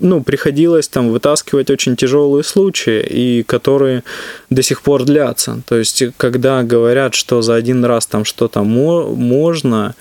ну, 0.00 0.22
приходилось 0.22 0.86
там 0.86 1.10
вытаскивать 1.10 1.68
очень 1.68 1.96
тяжелые 1.96 2.44
случаи, 2.44 3.02
и 3.02 3.42
которые 3.42 4.04
до 4.50 4.62
сих 4.62 4.82
пор 4.82 5.02
длятся. 5.02 5.62
То 5.66 5.76
есть, 5.78 6.04
когда 6.16 6.62
говорят, 6.62 7.14
что 7.14 7.42
за 7.42 7.56
один 7.56 7.84
раз 7.84 8.06
там 8.06 8.24
что-то 8.24 8.62
можно, 8.62 9.96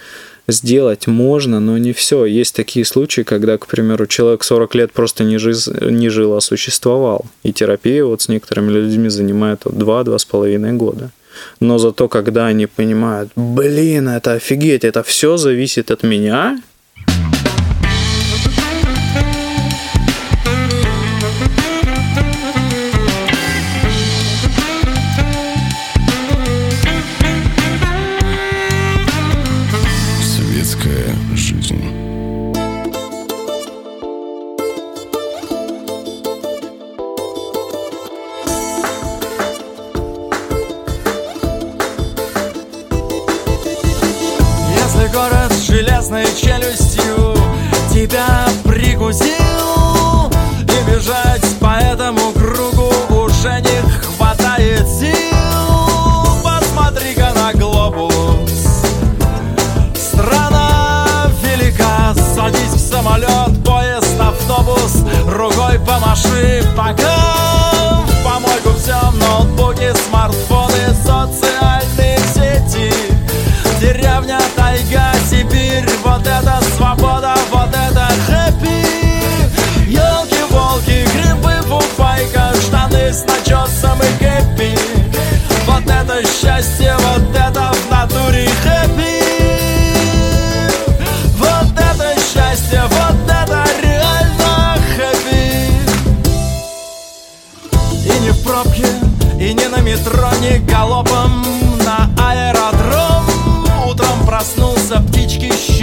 сделать 0.48 1.08
можно, 1.08 1.60
но 1.60 1.78
не 1.78 1.94
все. 1.94 2.26
Есть 2.26 2.56
такие 2.56 2.86
случаи, 2.86 3.22
когда, 3.22 3.58
к 3.58 3.68
примеру, 3.68 4.08
человек 4.08 4.44
40 4.44 4.76
лет 4.76 4.92
просто 4.92 5.24
не, 5.24 5.38
жил, 5.38 5.56
не 5.82 6.10
жил, 6.10 6.36
а 6.36 6.42
существовал. 6.42 7.26
И 7.44 7.54
терапия 7.54 8.04
вот 8.06 8.22
с 8.22 8.30
некоторыми 8.30 8.72
людьми 8.72 9.10
занимает 9.10 9.62
2-2,5 9.66 10.78
года. 10.78 11.12
Но 11.60 11.78
зато, 11.78 12.08
когда 12.08 12.48
они 12.48 12.68
понимают, 12.68 13.32
блин, 13.36 14.10
это 14.10 14.34
офигеть, 14.34 14.84
это 14.84 15.02
все 15.04 15.38
зависит 15.38 15.92
от 15.92 16.04
меня, 16.04 16.62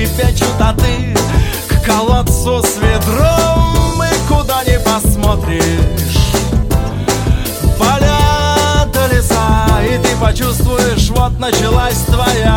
щебечут, 0.09 0.55
а 0.61 0.75
ты 0.75 1.15
к 1.69 1.85
колодцу 1.85 2.63
с 2.63 2.77
ведром 2.77 4.03
И 4.03 4.29
куда 4.29 4.65
не 4.65 4.79
посмотришь. 4.81 6.33
Поля 7.79 8.87
до 8.93 9.07
леса, 9.15 9.69
и 9.83 9.99
ты 9.99 10.17
почувствуешь, 10.17 11.11
вот 11.11 11.39
началась 11.39 11.99
твоя 12.07 12.48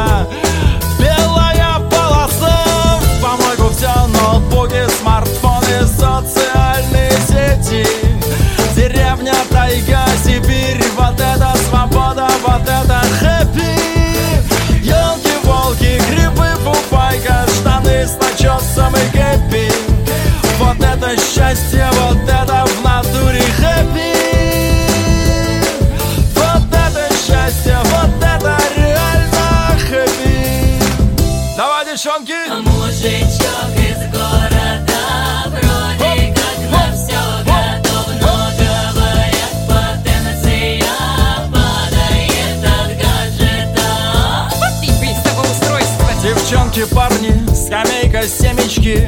Девчонки, 46.74 46.94
парни, 46.94 47.34
скамейка, 47.54 48.24
семечки. 48.28 49.08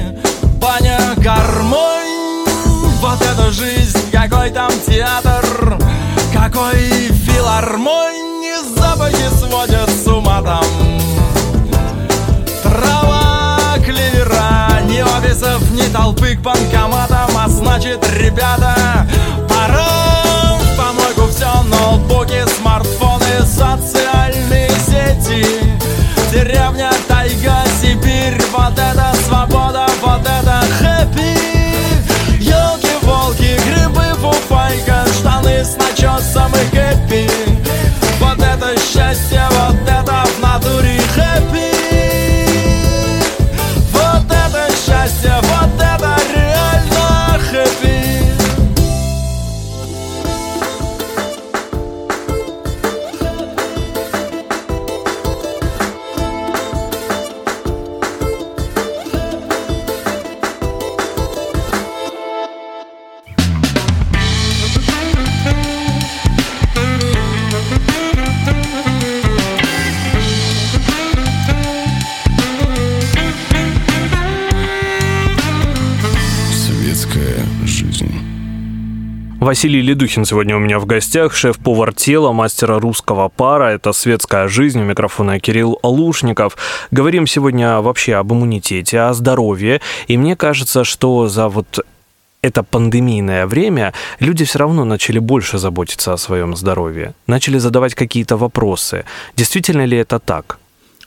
Баня, 0.60 1.00
гармонь. 1.18 2.46
Вот 3.00 3.22
это 3.22 3.52
жизнь, 3.52 4.00
какой 4.12 4.50
там 4.50 4.72
театр 4.86 5.78
Какой 6.34 6.76
филармонь. 7.26 8.44
Запахи 8.76 9.30
сводят 9.38 9.90
с 9.90 10.08
ума 10.08 10.42
там. 10.42 10.66
Трава, 12.64 13.78
клевера 13.86 14.82
Ни 14.88 15.02
офисов, 15.02 15.62
ни 15.72 15.88
толпы 15.94 16.36
к 16.36 16.42
банкоматам. 16.42 17.30
А 17.38 17.48
значит, 17.48 18.06
ребята, 18.14 19.08
пора 19.48 20.13
Василий 79.54 79.84
Ледухин 79.84 80.26
сегодня 80.26 80.56
у 80.56 80.60
меня 80.60 80.80
в 80.80 80.88
гостях, 80.88 81.36
шеф-повар 81.36 81.94
тела, 81.94 82.32
мастера 82.32 82.80
русского 82.80 83.30
пара. 83.30 83.66
Это 83.66 83.94
«Светская 83.94 84.48
жизнь». 84.48 84.82
У 84.82 84.84
микрофона 84.84 85.40
Кирилл 85.40 85.80
Лушников. 85.84 86.58
Говорим 86.90 87.28
сегодня 87.28 87.80
вообще 87.80 88.16
об 88.16 88.34
иммунитете, 88.34 89.02
о 89.02 89.14
здоровье. 89.14 89.80
И 90.08 90.18
мне 90.18 90.36
кажется, 90.36 90.84
что 90.84 91.28
за 91.28 91.50
вот 91.50 91.86
это 92.42 92.64
пандемийное 92.64 93.46
время 93.46 93.94
люди 94.20 94.44
все 94.44 94.58
равно 94.58 94.86
начали 94.86 95.20
больше 95.20 95.60
заботиться 95.60 96.14
о 96.14 96.18
своем 96.18 96.56
здоровье, 96.56 97.14
начали 97.28 97.60
задавать 97.60 97.94
какие-то 97.94 98.38
вопросы. 98.38 99.06
Действительно 99.38 99.86
ли 99.86 99.98
это 99.98 100.18
так? 100.18 100.58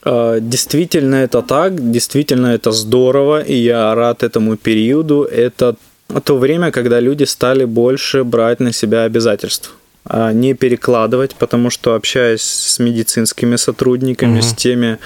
А, 0.03 0.39
Действительно 0.39 1.15
это 1.15 1.41
так, 1.41 1.91
действительно 1.91 2.47
это 2.47 2.71
здорово, 2.71 3.41
и 3.41 3.55
я 3.55 3.93
рад 3.93 4.23
этому 4.23 4.55
периоду. 4.55 5.23
Это 5.23 5.75
то 6.23 6.37
время, 6.37 6.71
когда 6.71 6.99
люди 6.99 7.25
стали 7.25 7.65
больше 7.65 8.23
брать 8.23 8.59
на 8.59 8.73
себя 8.73 9.03
обязательств 9.03 9.75
а 10.09 10.31
не 10.31 10.53
перекладывать, 10.53 11.35
потому 11.35 11.69
что 11.69 11.93
общаясь 11.93 12.41
с 12.41 12.79
медицинскими 12.79 13.57
сотрудниками, 13.57 14.39
с 14.39 14.53
теми 14.53 14.99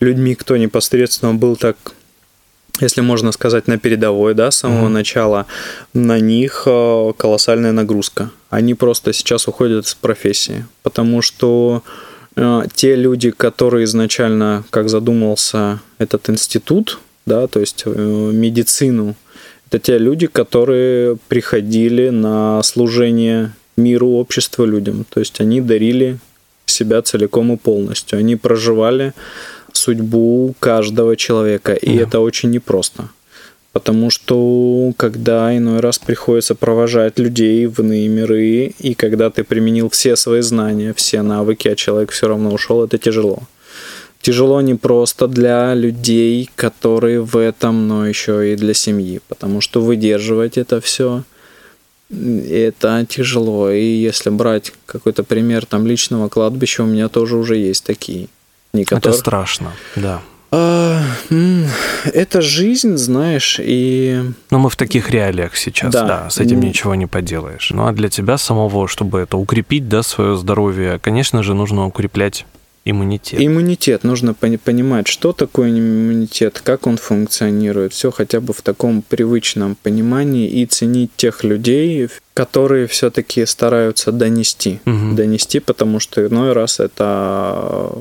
людьми, 0.00 0.34
кто 0.34 0.56
непосредственно 0.56 1.34
был 1.34 1.56
так 1.56 1.76
если 2.80 3.02
можно 3.02 3.32
сказать, 3.32 3.68
на 3.68 3.78
передовой, 3.78 4.34
да, 4.34 4.50
с 4.50 4.58
самого 4.58 4.88
начала, 4.88 5.46
на 5.92 6.18
них 6.20 6.62
э, 6.66 7.12
колоссальная 7.16 7.72
нагрузка. 7.72 8.30
Они 8.48 8.74
просто 8.74 9.12
сейчас 9.12 9.46
уходят 9.46 9.86
с 9.86 9.94
профессии, 9.94 10.64
потому 10.82 11.20
что 11.20 11.82
э, 12.34 12.62
те 12.74 12.96
люди, 12.96 13.30
которые 13.30 13.84
изначально, 13.84 14.64
как 14.70 14.88
задумался 14.88 15.80
этот 15.98 16.30
институт, 16.30 16.98
да, 17.26 17.46
то 17.46 17.60
есть 17.60 17.82
э, 17.84 17.90
медицину, 18.32 19.16
это 19.72 19.78
те 19.78 19.96
люди, 19.96 20.26
которые 20.26 21.16
приходили 21.28 22.10
на 22.10 22.62
служение 22.62 23.52
миру, 23.78 24.10
обществу, 24.10 24.66
людям. 24.66 25.06
То 25.08 25.20
есть 25.20 25.40
они 25.40 25.62
дарили 25.62 26.18
себя 26.66 27.00
целиком 27.00 27.54
и 27.54 27.56
полностью. 27.56 28.18
Они 28.18 28.36
проживали 28.36 29.14
судьбу 29.72 30.54
каждого 30.60 31.16
человека, 31.16 31.72
и 31.72 31.96
это 31.96 32.20
очень 32.20 32.50
непросто. 32.50 33.08
Потому 33.72 34.10
что 34.10 34.92
когда 34.98 35.56
иной 35.56 35.80
раз 35.80 35.98
приходится 35.98 36.54
провожать 36.54 37.18
людей 37.18 37.64
в 37.66 37.80
иные 37.80 38.08
миры, 38.08 38.74
и 38.78 38.92
когда 38.92 39.30
ты 39.30 39.42
применил 39.42 39.88
все 39.88 40.16
свои 40.16 40.42
знания, 40.42 40.92
все 40.92 41.22
навыки, 41.22 41.68
а 41.68 41.76
человек 41.76 42.10
все 42.10 42.28
равно 42.28 42.52
ушел, 42.52 42.84
это 42.84 42.98
тяжело. 42.98 43.38
Тяжело 44.22 44.60
не 44.60 44.74
просто 44.76 45.26
для 45.26 45.74
людей, 45.74 46.48
которые 46.54 47.20
в 47.22 47.36
этом, 47.36 47.88
но 47.88 48.06
еще 48.06 48.52
и 48.52 48.56
для 48.56 48.72
семьи, 48.72 49.20
потому 49.28 49.60
что 49.60 49.82
выдерживать 49.82 50.56
это 50.58 50.80
все 50.80 51.24
это 52.12 53.06
тяжело. 53.08 53.70
И 53.70 53.84
если 53.84 54.30
брать 54.30 54.72
какой-то 54.86 55.24
пример 55.24 55.66
там 55.66 55.86
личного 55.86 56.28
кладбища, 56.28 56.82
у 56.82 56.86
меня 56.86 57.08
тоже 57.08 57.36
уже 57.36 57.56
есть 57.56 57.84
такие. 57.84 58.28
Не 58.72 58.82
Это 58.82 59.12
страшно, 59.12 59.72
да. 59.96 60.20
А, 60.54 61.00
это 62.04 62.42
жизнь, 62.42 62.96
знаешь, 62.96 63.58
и 63.58 64.22
Но 64.50 64.58
мы 64.58 64.68
в 64.68 64.76
таких 64.76 65.10
реалиях 65.10 65.56
сейчас, 65.56 65.92
да, 65.92 66.06
Да. 66.06 66.30
с 66.30 66.38
этим 66.38 66.60
ничего 66.60 66.94
не 66.94 67.06
поделаешь. 67.06 67.70
Ну 67.70 67.86
а 67.86 67.92
для 67.92 68.10
тебя 68.10 68.36
самого, 68.36 68.86
чтобы 68.86 69.20
это 69.20 69.38
укрепить, 69.38 69.88
да, 69.88 70.02
свое 70.02 70.36
здоровье, 70.36 70.98
конечно 70.98 71.42
же, 71.42 71.54
нужно 71.54 71.86
укреплять 71.86 72.44
иммунитет. 72.84 73.40
иммунитет. 73.40 74.04
Нужно 74.04 74.34
пони- 74.34 74.56
понимать, 74.56 75.06
что 75.06 75.32
такое 75.32 75.70
иммунитет, 75.70 76.60
как 76.64 76.86
он 76.86 76.96
функционирует. 76.96 77.92
Все 77.92 78.10
хотя 78.10 78.40
бы 78.40 78.52
в 78.52 78.62
таком 78.62 79.02
привычном 79.02 79.76
понимании 79.82 80.48
и 80.48 80.66
ценить 80.66 81.10
тех 81.16 81.44
людей, 81.44 82.08
которые 82.34 82.86
все-таки 82.86 83.46
стараются 83.46 84.12
донести. 84.12 84.80
Мгм. 84.84 85.14
Донести, 85.16 85.60
потому 85.60 86.00
что 86.00 86.26
иной 86.26 86.52
раз 86.52 86.80
это 86.80 87.92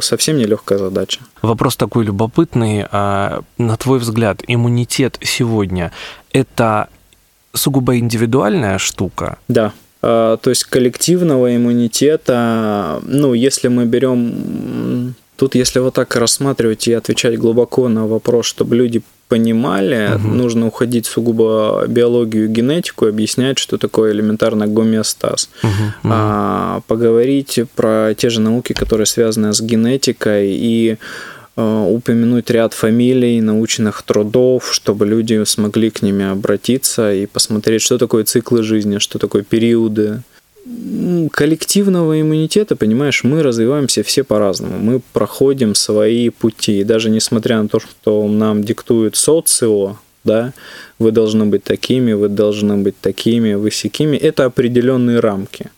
совсем 0.00 0.36
нелегкая 0.38 0.78
задача. 0.78 1.20
Вопрос 1.42 1.76
такой 1.76 2.04
любопытный. 2.04 2.84
а, 2.90 3.42
На 3.58 3.76
твой 3.76 3.98
взгляд, 3.98 4.42
иммунитет 4.46 5.18
сегодня– 5.22 5.90
это 6.32 6.88
сугубо 7.52 7.98
индивидуальная 7.98 8.78
штука? 8.78 9.38
Да. 9.48 9.72
А, 10.02 10.36
То 10.36 10.50
есть 10.50 10.64
коллективного 10.64 11.54
иммунитета, 11.56 13.00
ну, 13.06 13.34
если 13.34 13.68
мы 13.68 13.84
берем, 13.84 15.14
тут 15.36 15.54
если 15.54 15.78
вот 15.80 15.94
так 15.94 16.16
рассматривать 16.16 16.88
и 16.88 16.92
отвечать 16.92 17.38
глубоко 17.38 17.88
на 17.88 18.06
вопрос, 18.06 18.46
чтобы 18.46 18.76
люди 18.76 19.02
понимали, 19.28 20.10
Мгм. 20.16 20.36
нужно 20.38 20.66
уходить 20.66 21.06
сугубо 21.06 21.84
биологию 21.86 22.46
и 22.46 22.48
генетику, 22.48 23.06
и 23.06 23.10
объяснять, 23.10 23.58
что 23.58 23.76
такое 23.78 24.12
элементарно 24.12 24.66
гомеостаз. 24.66 25.48
Мгм, 25.62 25.72
мгм. 26.02 26.12
А, 26.12 26.80
поговорить 26.88 27.60
про 27.76 28.12
те 28.16 28.28
же 28.30 28.40
науки, 28.40 28.72
которые 28.72 29.06
связаны 29.06 29.52
с 29.52 29.60
генетикой, 29.60 30.48
и 30.50 30.96
упомянуть 31.56 32.50
ряд 32.50 32.74
фамилий, 32.74 33.40
научных 33.40 34.02
трудов, 34.02 34.72
чтобы 34.72 35.06
люди 35.06 35.42
смогли 35.44 35.90
к 35.90 36.02
ними 36.02 36.30
обратиться 36.30 37.12
и 37.12 37.26
посмотреть, 37.26 37.82
что 37.82 37.98
такое 37.98 38.24
циклы 38.24 38.62
жизни, 38.62 38.98
что 38.98 39.18
такое 39.18 39.42
периоды. 39.42 40.22
Коллективного 41.32 42.20
иммунитета, 42.20 42.76
понимаешь, 42.76 43.24
мы 43.24 43.42
развиваемся 43.42 44.02
все 44.02 44.24
по-разному. 44.24 44.78
Мы 44.78 45.00
проходим 45.12 45.74
свои 45.74 46.28
пути. 46.28 46.80
И 46.80 46.84
даже 46.84 47.10
несмотря 47.10 47.62
на 47.62 47.68
то, 47.68 47.80
что 47.80 48.28
нам 48.28 48.62
диктует 48.62 49.16
социо, 49.16 49.96
да, 50.22 50.52
вы 50.98 51.12
должны 51.12 51.46
быть 51.46 51.64
такими, 51.64 52.12
вы 52.12 52.28
должны 52.28 52.76
быть 52.76 52.94
такими, 53.00 53.54
вы 53.54 53.70
сякими, 53.70 54.16
это 54.16 54.44
определенные 54.44 55.20
рамки. 55.20 55.70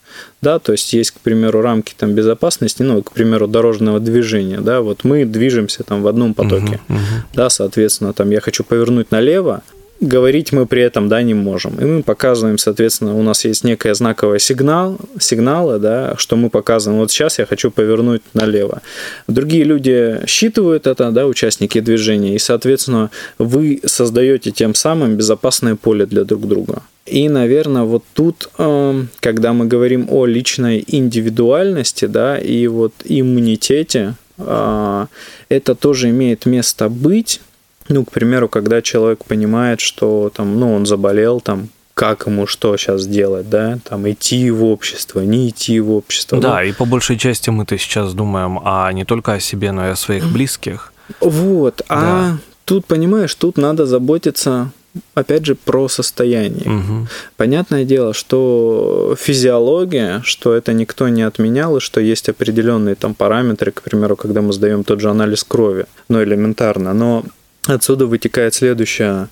Да, 0.43 0.59
то 0.59 0.73
есть 0.73 0.91
есть, 0.91 1.11
к 1.11 1.19
примеру, 1.21 1.61
рамки 1.61 1.93
там 1.97 2.11
безопасности, 2.11 2.83
ну, 2.83 3.01
к 3.01 3.13
примеру, 3.13 3.47
дорожного 3.47 4.01
движения, 4.01 4.59
да, 4.59 4.81
вот 4.81 5.05
мы 5.05 5.23
движемся 5.23 5.83
там 5.85 6.03
в 6.03 6.07
одном 6.07 6.33
потоке, 6.33 6.81
Мгм, 6.89 6.97
мгм. 6.99 7.23
да, 7.33 7.49
соответственно, 7.49 8.11
там 8.11 8.29
я 8.29 8.41
хочу 8.41 8.65
повернуть 8.65 9.09
налево, 9.09 9.61
говорить 10.03 10.51
мы 10.51 10.65
при 10.65 10.81
этом, 10.81 11.09
да, 11.09 11.21
не 11.21 11.33
можем. 11.33 11.75
И 11.79 11.85
мы 11.85 12.03
показываем, 12.03 12.57
соответственно, 12.57 13.15
у 13.15 13.23
нас 13.23 13.45
есть 13.45 13.63
некая 13.63 13.93
знаковая 13.93 14.39
сигнал, 14.39 14.99
сигналы, 15.19 15.79
да, 15.79 16.15
что 16.17 16.35
мы 16.35 16.49
показываем, 16.49 16.99
вот 16.99 17.11
сейчас 17.11 17.39
я 17.39 17.45
хочу 17.45 17.71
повернуть 17.71 18.21
налево. 18.33 18.81
Другие 19.27 19.63
люди 19.63 20.19
считывают 20.27 20.87
это, 20.87 21.11
да, 21.11 21.25
участники 21.25 21.79
движения, 21.79 22.35
и, 22.35 22.39
соответственно, 22.39 23.09
вы 23.37 23.81
создаете 23.85 24.51
тем 24.51 24.75
самым 24.75 25.15
безопасное 25.15 25.75
поле 25.75 26.05
для 26.05 26.23
друг 26.23 26.47
друга. 26.47 26.83
И, 27.05 27.27
наверное, 27.27 27.83
вот 27.83 28.03
тут, 28.13 28.49
эм, 28.57 29.09
когда 29.19 29.51
мы 29.51 29.65
говорим 29.65 30.07
о 30.09 30.25
личной 30.25 30.83
индивидуальности, 30.87 32.05
да, 32.05 32.37
и 32.37 32.67
вот 32.67 32.93
иммунитете, 33.03 34.15
а, 34.37 35.07
это 35.49 35.75
тоже 35.75 36.09
имеет 36.09 36.45
место 36.45 36.89
быть. 36.89 37.41
Ну, 37.89 38.05
к 38.05 38.11
примеру, 38.11 38.47
когда 38.49 38.81
человек 38.81 39.25
понимает, 39.25 39.79
что 39.81 40.31
там, 40.35 40.59
ну, 40.59 40.73
он 40.73 40.85
заболел, 40.85 41.41
там, 41.41 41.69
как 41.93 42.25
ему 42.25 42.47
что 42.47 42.75
сейчас 42.77 43.05
делать, 43.05 43.49
да, 43.49 43.77
там, 43.87 44.09
идти 44.09 44.49
в 44.51 44.63
общество, 44.63 45.19
не 45.21 45.49
идти 45.49 45.79
в 45.79 45.91
общество. 45.91 46.39
Да, 46.39 46.63
и 46.63 46.71
по 46.71 46.85
большей 46.85 47.17
части 47.17 47.49
мы-то 47.49 47.77
сейчас 47.77 48.13
думаем 48.13 48.59
а 48.63 48.91
не 48.91 49.05
только 49.05 49.33
о 49.33 49.39
себе, 49.39 49.71
но 49.71 49.87
и 49.87 49.91
о 49.91 49.95
своих 49.95 50.31
близких. 50.31 50.91
Вот, 51.19 51.81
а 51.89 52.01
Да. 52.01 52.37
тут, 52.65 52.85
понимаешь, 52.85 53.35
тут 53.35 53.57
надо 53.57 53.85
заботиться, 53.85 54.71
опять 55.13 55.45
же, 55.45 55.53
про 55.55 55.87
состояние. 55.87 56.67
Мгм. 56.67 57.07
Понятное 57.37 57.83
дело, 57.85 58.13
что 58.13 59.15
физиология, 59.19 60.21
что 60.23 60.53
это 60.53 60.73
никто 60.73 61.09
не 61.09 61.21
отменял, 61.21 61.77
и 61.77 61.79
что 61.79 61.99
есть 62.01 62.29
определенные 62.29 62.95
там 62.95 63.13
параметры, 63.13 63.71
к 63.71 63.81
примеру, 63.83 64.15
когда 64.15 64.41
мы 64.41 64.53
сдаем 64.53 64.83
тот 64.83 64.99
же 64.99 65.09
анализ 65.11 65.43
крови, 65.43 65.85
ну, 66.09 66.23
элементарно, 66.23 66.93
но 66.93 67.23
Отсюда 67.65 68.05
вытекает 68.05 68.53
следующая 68.53 69.29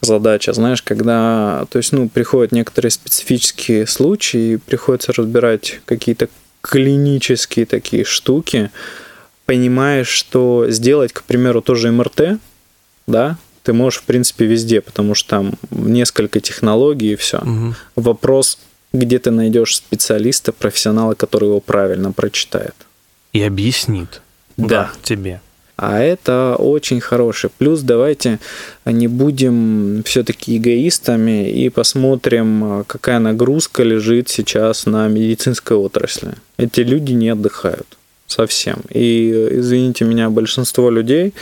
задача. 0.00 0.52
Знаешь, 0.52 0.82
когда, 0.82 1.66
то 1.70 1.78
есть, 1.78 1.92
ну, 1.92 2.08
приходят 2.08 2.52
некоторые 2.52 2.90
специфические 2.90 3.86
случаи, 3.86 4.54
и 4.54 4.56
приходится 4.56 5.12
разбирать 5.12 5.80
какие-то 5.84 6.28
клинические 6.62 7.66
такие 7.66 8.04
штуки, 8.04 8.70
понимаешь, 9.44 10.08
что 10.08 10.66
сделать, 10.70 11.12
к 11.12 11.24
примеру, 11.24 11.60
тоже 11.60 11.92
МРТ, 11.92 12.38
да, 13.06 13.36
ты 13.62 13.72
можешь, 13.72 14.00
в 14.00 14.04
принципе, 14.04 14.46
везде, 14.46 14.80
потому 14.80 15.14
что 15.14 15.28
там 15.28 15.52
несколько 15.70 16.40
технологий 16.40 17.12
и 17.12 17.16
все. 17.16 17.40
Мгм. 17.42 17.74
Вопрос, 17.96 18.58
где 18.92 19.18
ты 19.18 19.30
найдешь 19.30 19.76
специалиста, 19.76 20.52
профессионала, 20.52 21.14
который 21.14 21.48
его 21.48 21.60
правильно 21.60 22.12
прочитает. 22.12 22.74
И 23.32 23.42
объяснит. 23.42 24.22
Да. 24.56 24.90
тебе. 25.02 25.40
А 25.76 25.98
это 26.00 26.54
очень 26.56 27.00
хороший. 27.00 27.50
Плюс 27.50 27.80
давайте 27.80 28.38
не 28.84 29.08
будем 29.08 30.02
все-таки 30.04 30.56
эгоистами 30.56 31.50
и 31.50 31.68
посмотрим, 31.68 32.84
какая 32.86 33.18
нагрузка 33.18 33.82
лежит 33.82 34.28
сейчас 34.28 34.86
на 34.86 35.08
медицинской 35.08 35.76
отрасли. 35.76 36.34
Эти 36.58 36.80
люди 36.80 37.12
не 37.12 37.30
отдыхают 37.30 37.86
совсем. 38.26 38.82
И, 38.90 39.48
извините 39.50 40.04
меня, 40.04 40.30
большинство 40.30 40.90
людей 40.90 41.34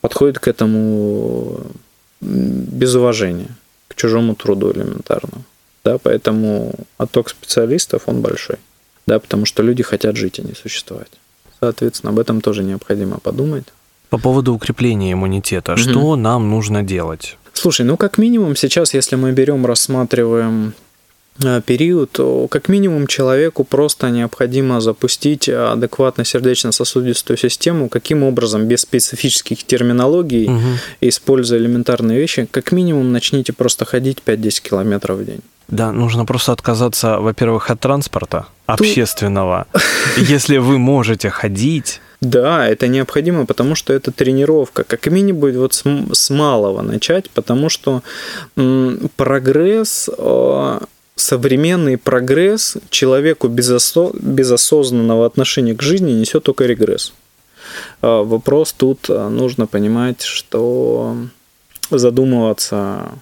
подходит 0.00 0.38
к 0.38 0.46
этому 0.46 1.60
без 2.20 2.94
уважения, 2.94 3.48
к 3.88 3.96
чужому 3.96 4.36
труду 4.36 4.70
элементарно. 4.72 5.42
Да, 5.84 5.98
поэтому 5.98 6.74
отток 6.98 7.30
специалистов, 7.30 8.02
он 8.06 8.20
большой. 8.20 8.56
Да, 9.06 9.18
потому 9.18 9.46
что 9.46 9.64
люди 9.64 9.82
хотят 9.82 10.16
жить, 10.16 10.38
а 10.38 10.42
не 10.42 10.54
существовать. 10.54 11.10
Соответственно, 11.62 12.10
об 12.10 12.18
этом 12.18 12.40
тоже 12.40 12.64
необходимо 12.64 13.18
подумать. 13.18 13.64
По 14.10 14.18
поводу 14.18 14.52
укрепления 14.52 15.12
иммунитета, 15.12 15.76
что 15.76 16.16
нам 16.16 16.50
нужно 16.50 16.82
делать? 16.82 17.38
Слушай, 17.52 17.86
ну 17.86 17.96
как 17.96 18.18
минимум 18.18 18.56
сейчас, 18.56 18.94
если 18.94 19.14
мы 19.14 19.30
берем, 19.30 19.64
рассматриваем 19.64 20.72
э, 21.44 21.60
период, 21.64 22.10
то 22.10 22.48
как 22.48 22.68
минимум 22.68 23.06
человеку 23.06 23.62
просто 23.62 24.10
необходимо 24.10 24.80
запустить 24.80 25.48
адекватно 25.48 26.24
сердечно-сосудистую 26.24 27.36
систему. 27.36 27.88
Каким 27.88 28.24
образом? 28.24 28.66
Без 28.66 28.80
специфических 28.80 29.62
терминологий, 29.62 30.48
Мгм. 30.48 30.78
используя 31.00 31.60
элементарные 31.60 32.18
вещи, 32.18 32.48
как 32.50 32.72
минимум 32.72 33.12
начните 33.12 33.52
просто 33.52 33.84
ходить 33.84 34.18
5-10 34.24 34.62
километров 34.62 35.18
в 35.18 35.24
день. 35.24 35.40
Да, 35.72 35.90
нужно 35.92 36.24
просто 36.26 36.52
отказаться, 36.52 37.18
во-первых, 37.18 37.70
от 37.70 37.80
транспорта 37.80 38.44
общественного. 38.66 39.66
Если 40.16 40.58
вы 40.58 40.78
можете 40.78 41.30
ходить, 41.30 42.00
Да, 42.20 42.68
это 42.68 42.88
необходимо, 42.88 43.46
потому 43.46 43.74
что 43.74 43.92
это 43.92 44.12
тренировка. 44.12 44.84
Как 44.84 45.06
минимум 45.10 45.52
вот 45.58 45.74
с, 45.74 45.82
с 46.12 46.30
малого 46.30 46.82
начать, 46.82 47.30
потому 47.34 47.68
что 47.70 48.02
м, 48.56 49.10
прогресс, 49.16 50.08
э, 50.18 50.78
современный 51.16 51.96
прогресс 51.96 52.76
человеку 52.90 53.48
без, 53.48 53.70
осо- 53.70 54.12
без 54.20 54.50
осознанного 54.52 55.24
отношения 55.26 55.74
к 55.74 55.82
жизни 55.82 56.12
несет 56.12 56.42
только 56.44 56.66
регресс. 56.66 57.12
Э, 58.02 58.22
Вопрос 58.24 58.72
тут 58.72 59.10
э, 59.10 59.28
нужно 59.28 59.66
понимать, 59.66 60.22
что 60.22 61.16
задумываться 61.90 63.12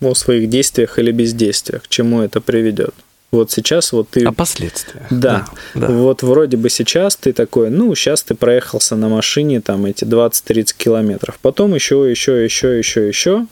о 0.00 0.14
своих 0.14 0.48
действиях 0.48 0.98
или 0.98 1.10
бездействиях, 1.12 1.82
к 1.84 1.88
чему 1.88 2.20
это 2.22 2.40
приведет. 2.40 2.94
Вот 3.32 3.50
сейчас 3.50 3.92
вот 3.92 4.08
ты 4.10 4.24
о 4.24 4.32
последствиях. 4.32 5.04
да. 5.10 5.46
да. 5.74 5.88
Вот 5.88 6.22
вроде 6.22 6.56
бы 6.56 6.70
сейчас 6.70 7.16
ты 7.16 7.32
такой, 7.32 7.70
ну, 7.70 7.94
сейчас 7.94 8.22
ты 8.22 8.34
проехался 8.34 8.94
на 8.96 9.08
машине 9.08 9.60
там 9.60 9.84
эти 9.86 10.04
20-30 10.04 10.74
километров. 10.76 11.38
Потом 11.42 11.74
еще, 11.74 12.08
еще, 12.08 12.44
еще, 12.44 12.78
еще, 12.78 13.08
еще. 13.08 13.46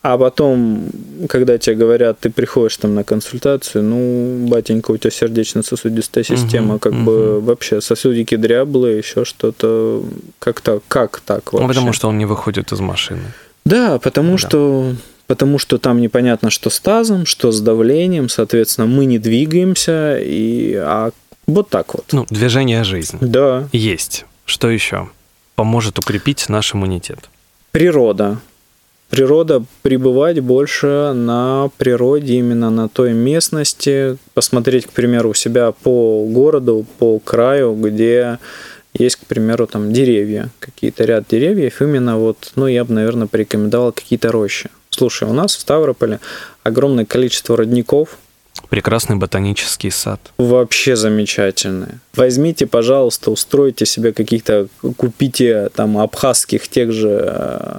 А 0.00 0.18
потом, 0.18 0.88
когда 1.30 1.56
тебе 1.56 1.76
говорят, 1.76 2.18
ты 2.20 2.28
приходишь 2.30 2.76
там 2.76 2.94
на 2.94 3.04
консультацию, 3.04 3.82
ну, 3.84 4.46
батенька, 4.48 4.90
у 4.90 4.96
тебя 4.98 5.10
сердечно-сосудистая 5.10 6.24
система, 6.24 6.72
Мгм, 6.74 6.78
как 6.78 6.92
мгм. 6.92 7.04
бы 7.06 7.40
вообще 7.40 7.80
сосудики 7.80 8.36
дряблые, 8.36 8.98
еще 8.98 9.24
что-то. 9.24 10.04
Как-то, 10.38 10.80
как 10.88 11.20
так 11.24 11.52
вообще? 11.52 11.66
Ну, 11.66 11.68
потому 11.72 11.92
что 11.94 12.08
он 12.08 12.18
не 12.18 12.26
выходит 12.26 12.70
из 12.72 12.80
машины. 12.80 13.22
Да, 13.64 13.98
потому 13.98 14.32
Да. 14.32 14.38
что 14.38 14.92
потому 15.26 15.58
что 15.58 15.78
там 15.78 16.00
непонятно, 16.00 16.50
что 16.50 16.70
с 16.70 16.80
тазом, 16.80 17.26
что 17.26 17.52
с 17.52 17.60
давлением, 17.60 18.28
соответственно, 18.28 18.86
мы 18.86 19.04
не 19.04 19.18
двигаемся, 19.18 20.18
и 20.20 20.74
а 20.74 21.10
вот 21.46 21.68
так 21.68 21.94
вот. 21.94 22.06
Ну, 22.12 22.26
движение 22.30 22.84
жизни. 22.84 23.18
Да. 23.20 23.68
Есть. 23.72 24.24
Что 24.46 24.70
еще? 24.70 25.08
поможет 25.54 25.98
укрепить 25.98 26.48
наш 26.48 26.74
иммунитет? 26.74 27.30
Природа. 27.70 28.38
Природа, 29.10 29.62
пребывать 29.82 30.40
больше 30.40 31.12
на 31.14 31.70
природе, 31.76 32.34
именно 32.34 32.70
на 32.70 32.88
той 32.88 33.12
местности, 33.12 34.16
посмотреть, 34.32 34.86
к 34.86 34.90
примеру, 34.90 35.30
у 35.30 35.34
себя 35.34 35.72
по 35.72 36.24
городу, 36.26 36.84
по 36.98 37.18
краю, 37.20 37.74
где 37.74 38.38
есть, 38.92 39.16
к 39.16 39.26
примеру, 39.26 39.66
там 39.66 39.92
деревья, 39.92 40.50
какие-то 40.58 41.04
ряд 41.04 41.26
деревьев, 41.28 41.80
именно 41.80 42.18
вот, 42.18 42.52
ну, 42.56 42.66
я 42.66 42.84
бы, 42.84 42.94
наверное, 42.94 43.28
порекомендовал 43.28 43.92
какие-то 43.92 44.32
рощи. 44.32 44.70
Слушай, 44.94 45.28
у 45.28 45.32
нас 45.32 45.56
в 45.56 45.60
Ставрополе 45.60 46.20
огромное 46.62 47.04
количество 47.04 47.56
родников, 47.56 48.10
Прекрасный 48.68 49.16
ботанический 49.16 49.90
сад. 49.90 50.20
вообще 50.38 50.94
замечательные. 50.94 51.98
Возьмите, 52.14 52.66
пожалуйста, 52.68 53.32
устройте 53.32 53.86
себе 53.86 54.12
каких-то, 54.12 54.68
купите 54.96 55.70
там 55.74 55.98
абхазских 55.98 56.68
тех 56.68 56.92
же 56.92 57.08
э, 57.26 57.78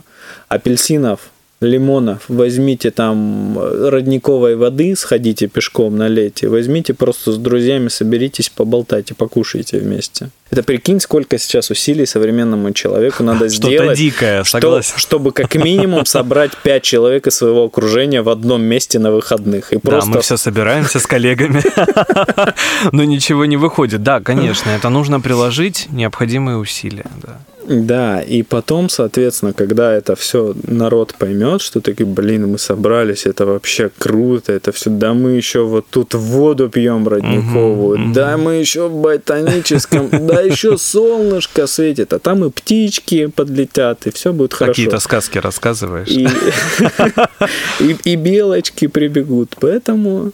апельсинов, 0.49 1.21
лимонов, 1.65 2.23
возьмите 2.27 2.91
там 2.91 3.57
родниковой 3.59 4.55
воды, 4.55 4.95
сходите 4.95 5.47
пешком 5.47 5.97
налейте, 5.97 6.47
возьмите 6.47 6.93
просто 6.93 7.31
с 7.31 7.37
друзьями, 7.37 7.87
соберитесь, 7.89 8.49
поболтайте, 8.49 9.13
покушайте 9.15 9.79
вместе. 9.79 10.29
Это 10.51 10.61
прикинь, 10.63 10.99
сколько 10.99 11.37
сейчас 11.39 11.71
усилий 11.71 12.05
современному 12.05 12.71
человеку 12.71 13.23
надо 13.23 13.49
Что-то 13.49 13.67
сделать, 13.67 13.97
дикое, 13.97 14.43
что- 14.43 14.81
чтобы 14.95 15.31
как 15.31 15.55
минимум 15.55 16.05
собрать 16.05 16.51
пять 16.63 16.83
человек 16.83 17.27
из 17.27 17.35
своего 17.35 17.63
окружения 17.65 18.21
в 18.21 18.29
одном 18.29 18.61
месте 18.61 18.99
на 18.99 19.11
выходных. 19.11 19.73
И 19.73 19.75
Да, 19.75 19.81
просто 19.81 20.09
мы 20.11 20.21
все 20.21 20.37
собираемся 20.37 20.99
с 20.99 21.07
коллегами, 21.07 21.63
но 22.91 23.03
ничего 23.03 23.45
не 23.45 23.57
выходит. 23.57 24.03
Да, 24.03 24.19
конечно, 24.21 24.69
это 24.69 24.89
нужно 24.89 25.19
приложить 25.19 25.87
необходимые 25.91 26.57
усилия. 26.57 27.05
Да. 27.23 27.39
Да, 27.67 28.21
и 28.21 28.43
потом, 28.43 28.89
соответственно, 28.89 29.53
когда 29.53 29.93
это 29.93 30.15
все 30.15 30.55
народ 30.67 31.15
поймет, 31.17 31.61
что 31.61 31.81
такие, 31.81 32.05
блин, 32.05 32.47
мы 32.47 32.57
собрались, 32.57 33.25
это 33.25 33.45
вообще 33.45 33.89
круто, 33.97 34.53
это 34.53 34.71
все, 34.71 34.89
да 34.89 35.13
мы 35.13 35.31
еще 35.31 35.65
вот 35.65 35.85
тут 35.89 36.13
воду 36.13 36.69
пьем 36.69 37.07
родниковую, 37.07 37.99
Мгм, 37.99 38.13
да 38.13 38.37
мы 38.37 38.55
еще 38.55 38.87
в 38.87 39.01
ботаническом, 39.01 40.09
да 40.27 40.41
еще 40.41 40.77
солнышко 40.77 41.67
светит, 41.67 42.13
а 42.13 42.19
там 42.19 42.45
и 42.45 42.51
птички 42.51 43.27
подлетят, 43.27 44.05
и 44.05 44.11
все 44.11 44.31
будет 44.31 44.53
хорошо. 44.53 44.73
Какие-то 44.73 44.99
сказки 44.99 45.37
рассказываешь. 45.39 46.09
И 48.05 48.15
белочки 48.15 48.87
прибегут, 48.87 49.55
поэтому, 49.59 50.31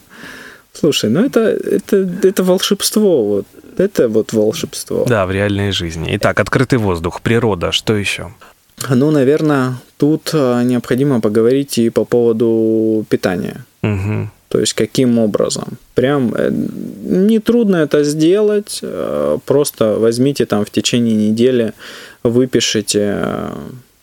слушай, 0.72 1.10
ну 1.10 1.24
это, 1.24 1.40
это, 1.40 2.08
это 2.22 2.42
волшебство, 2.42 3.24
вот, 3.24 3.46
это 3.78 4.08
вот 4.08 4.32
волшебство. 4.32 5.04
Да, 5.08 5.26
в 5.26 5.30
реальной 5.30 5.72
жизни. 5.72 6.08
Итак, 6.16 6.40
открытый 6.40 6.78
воздух, 6.78 7.20
природа, 7.20 7.72
что 7.72 7.94
еще? 7.94 8.32
Ну, 8.88 9.10
наверное, 9.10 9.74
тут 9.96 10.30
а, 10.34 10.62
необходимо 10.62 11.20
поговорить 11.20 11.78
и 11.78 11.90
по 11.90 12.04
поводу 12.04 13.04
питания. 13.08 13.64
Мгм. 13.82 14.30
То 14.48 14.60
есть 14.60 14.74
каким 14.74 15.18
образом. 15.18 15.78
Прям 15.94 16.34
э, 16.36 16.50
нетрудно 16.50 17.76
это 17.76 18.04
сделать. 18.04 18.80
э, 18.82 19.38
Просто 19.46 19.96
возьмите 19.98 20.44
там 20.44 20.64
в 20.64 20.70
течение 20.70 21.14
недели, 21.30 21.72
выпишите 22.22 23.14
э, 23.16 23.50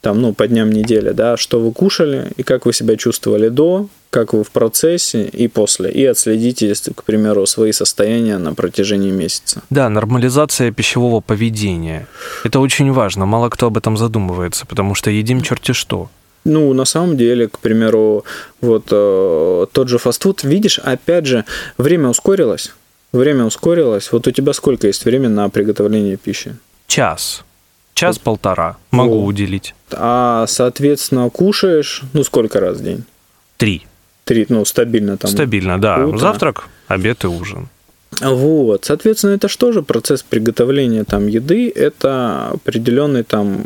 там, 0.01 0.21
ну, 0.21 0.34
по 0.34 0.47
дням 0.47 0.71
недели, 0.71 1.12
да, 1.12 1.38
что 1.38 1.60
вы 1.60 1.71
кушали 1.71 2.32
и 2.38 2.43
как 2.43 2.65
вы 2.65 2.73
себя 2.73 2.95
чувствовали 2.95 3.49
до, 3.49 3.89
как 4.10 4.34
вы 4.34 4.43
в 4.43 4.50
процессе 4.52 5.26
и 5.26 5.48
после. 5.48 5.91
И 5.91 6.06
отследите, 6.06 6.74
к 6.95 7.04
примеру, 7.04 7.45
свои 7.45 7.72
состояния 7.72 8.38
на 8.38 8.54
протяжении 8.54 9.12
месяца. 9.12 9.62
Да, 9.69 9.89
нормализация 9.89 10.72
пищевого 10.72 11.22
поведения. 11.22 12.08
Это 12.43 12.60
очень 12.60 12.91
важно. 12.91 13.26
Мало 13.26 13.50
кто 13.50 13.67
об 13.67 13.78
этом 13.78 13.98
задумывается, 13.98 14.65
потому 14.65 14.95
что 14.95 15.12
едим 15.12 15.41
черти 15.41 15.74
что. 15.74 16.10
Ну, 16.45 16.74
на 16.74 16.86
самом 16.86 17.17
деле, 17.17 17.48
к 17.48 17.60
примеру, 17.60 18.24
вот 18.62 18.88
э, 18.91 19.65
тот 19.72 19.89
же 19.89 19.98
фастфуд, 19.98 20.43
видишь, 20.43 20.80
опять 20.80 21.26
же, 21.26 21.45
время 21.78 22.10
ускорилось. 22.10 22.74
Время 23.12 23.45
ускорилось. 23.45 24.12
Вот 24.12 24.28
у 24.28 24.32
тебя 24.32 24.54
сколько 24.54 24.88
есть 24.88 25.06
времени 25.06 25.34
на 25.34 25.50
приготовление 25.50 26.17
пищи? 26.17 26.56
Час. 26.88 27.43
Час-полтора 27.93 28.78
могу 28.91 29.15
О. 29.22 29.26
уделить. 29.26 29.76
А, 29.91 30.45
соответственно, 30.48 31.30
кушаешь, 31.30 32.04
ну, 32.13 32.24
сколько 32.24 32.60
раз 32.62 32.78
в 32.78 32.84
день? 32.84 33.04
Три. 33.58 33.86
Три, 34.30 34.46
ну, 34.48 34.63
стабильно 34.63 35.18
там. 35.18 35.32
Стабильно, 35.32 35.82
да. 35.82 36.06
утро. 36.06 36.20
Завтрак, 36.20 36.65
обед 36.88 37.24
и 37.24 37.28
ужин. 37.28 37.68
Вот, 38.22 38.86
соответственно, 38.86 39.32
это 39.32 39.48
что 39.48 39.72
же 39.72 39.82
процесс 39.82 40.22
приготовления 40.22 41.04
там 41.04 41.26
еды? 41.26 41.74
Это 41.76 42.50
определенный 42.54 43.24
там 43.24 43.65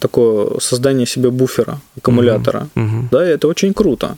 такое 0.00 0.58
создание 0.58 1.06
себе 1.06 1.28
буфера, 1.30 1.80
аккумулятора. 1.98 2.68
Мгм. 2.74 3.08
Да, 3.12 3.28
и 3.28 3.34
это 3.34 3.46
очень 3.46 3.74
круто. 3.74 4.16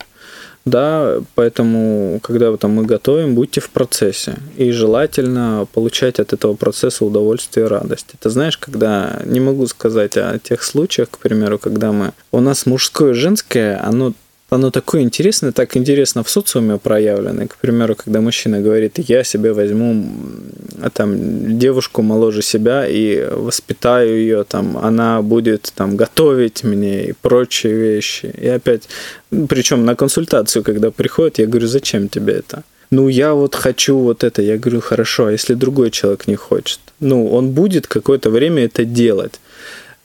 Да, 0.63 1.17
поэтому, 1.35 2.21
когда 2.23 2.51
вот 2.51 2.61
там 2.61 2.71
мы 2.71 2.85
готовим, 2.85 3.35
будьте 3.35 3.59
в 3.59 3.69
процессе. 3.71 4.37
И 4.55 4.71
желательно 4.71 5.67
получать 5.73 6.19
от 6.19 6.31
этого 6.31 6.55
процесса 6.55 7.03
удовольствие 7.03 7.65
и 7.65 7.69
радость. 7.69 8.07
Это 8.17 8.29
знаешь, 8.29 8.57
когда, 8.57 9.19
не 9.25 9.41
могу 9.41 9.67
сказать 9.67 10.15
о 10.15 10.39
тех 10.39 10.63
случаях, 10.63 11.09
к 11.09 11.17
примеру, 11.17 11.59
когда 11.59 11.91
мы... 11.91 12.13
У 12.31 12.39
нас 12.39 12.65
мужское 12.65 13.11
и 13.11 13.15
женское, 13.15 13.85
оно 13.85 14.13
оно 14.55 14.71
такое 14.71 15.01
интересное, 15.01 15.51
так 15.51 15.77
интересно 15.77 16.23
в 16.23 16.29
социуме 16.29 16.77
проявлено. 16.77 17.47
К 17.47 17.57
примеру, 17.57 17.95
когда 17.95 18.21
мужчина 18.21 18.61
говорит, 18.61 18.99
я 19.09 19.23
себе 19.23 19.53
возьму 19.53 20.05
а 20.81 20.89
там 20.89 21.57
девушку 21.57 22.01
моложе 22.01 22.41
себя 22.41 22.85
и 22.87 23.27
воспитаю 23.31 24.17
ее, 24.17 24.43
там, 24.43 24.77
она 24.77 25.21
будет 25.21 25.71
там 25.75 25.95
готовить 25.95 26.63
мне 26.63 27.05
и 27.05 27.13
прочие 27.13 27.73
вещи. 27.73 28.33
И 28.41 28.47
опять, 28.47 28.89
причем 29.47 29.85
на 29.85 29.95
консультацию, 29.95 30.63
когда 30.63 30.91
приходит, 30.91 31.39
я 31.39 31.47
говорю, 31.47 31.67
зачем 31.67 32.09
тебе 32.09 32.33
это? 32.33 32.63
Ну, 32.91 33.09
я 33.09 33.33
вот 33.33 33.55
хочу 33.55 33.97
вот 33.97 34.23
это. 34.23 34.41
Я 34.41 34.57
говорю, 34.57 34.81
хорошо, 34.81 35.25
а 35.25 35.31
если 35.31 35.55
другой 35.55 35.91
человек 35.91 36.27
не 36.27 36.35
хочет? 36.35 36.79
Ну, 36.99 37.27
он 37.33 37.49
будет 37.49 37.87
какое-то 37.87 38.29
время 38.29 38.65
это 38.65 38.85
делать. 38.85 39.39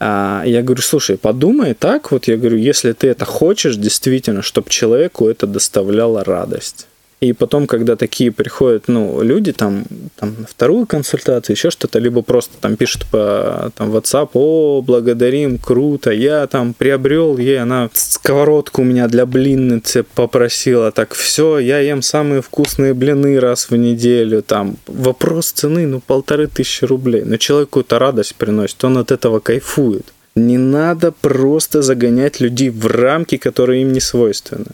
А 0.03 0.43
я 0.47 0.63
говорю, 0.63 0.81
слушай, 0.81 1.19
подумай 1.19 1.75
так, 1.75 2.11
вот 2.11 2.27
я 2.27 2.39
говорю, 2.39 2.57
если 2.57 2.93
ты 2.93 3.09
это 3.09 3.27
хочешь 3.27 3.77
действительно, 3.77 4.41
чтобы 4.41 4.71
человеку 4.71 5.29
это 5.29 5.47
доставляло 5.47 6.25
радость. 6.25 6.87
И 7.21 7.35
потом, 7.35 7.67
когда 7.67 7.97
такие 7.97 8.33
приходят, 8.33 8.89
ну, 8.89 9.21
люди 9.21 9.53
там, 9.53 9.85
там 10.17 10.37
на 10.39 10.47
вторую 10.47 10.87
консультацию, 10.87 11.55
еще 11.55 11.69
что-то, 11.69 11.99
либо 11.99 12.23
просто 12.23 12.57
там 12.59 12.77
пишут 12.77 13.05
по 13.11 13.71
там, 13.77 13.95
WhatsApp, 13.95 14.31
о, 14.33 14.81
благодарим, 14.81 15.59
круто, 15.59 16.13
я 16.13 16.47
там 16.47 16.73
приобрел 16.73 17.37
ей, 17.37 17.61
она 17.61 17.91
сковородку 17.93 18.81
у 18.81 18.87
меня 18.87 19.07
для 19.07 19.27
блинницы 19.27 20.03
попросила, 20.03 20.93
так 20.93 21.13
все, 21.13 21.59
я 21.59 21.81
ем 21.81 22.01
самые 22.01 22.41
вкусные 22.41 22.95
блины 22.95 23.39
раз 23.39 23.69
в 23.69 23.77
неделю, 23.77 24.41
там, 24.41 24.79
вопрос 24.87 25.51
цены, 25.51 25.87
ну, 25.87 26.01
полторы 26.01 26.47
тысячи 26.47 26.87
рублей, 26.87 27.25
но 27.27 27.37
человеку 27.37 27.81
это 27.81 27.99
радость 27.99 28.35
приносит, 28.37 28.83
он 28.83 28.97
от 28.97 29.13
этого 29.13 29.41
кайфует. 29.41 30.07
Не 30.37 30.57
надо 30.57 31.13
просто 31.13 31.83
загонять 31.83 32.41
людей 32.41 32.71
в 32.71 32.87
рамки, 32.87 33.37
которые 33.37 33.83
им 33.83 33.93
не 33.93 34.01
свойственны. 34.01 34.71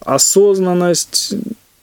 Осознанность 0.00 1.34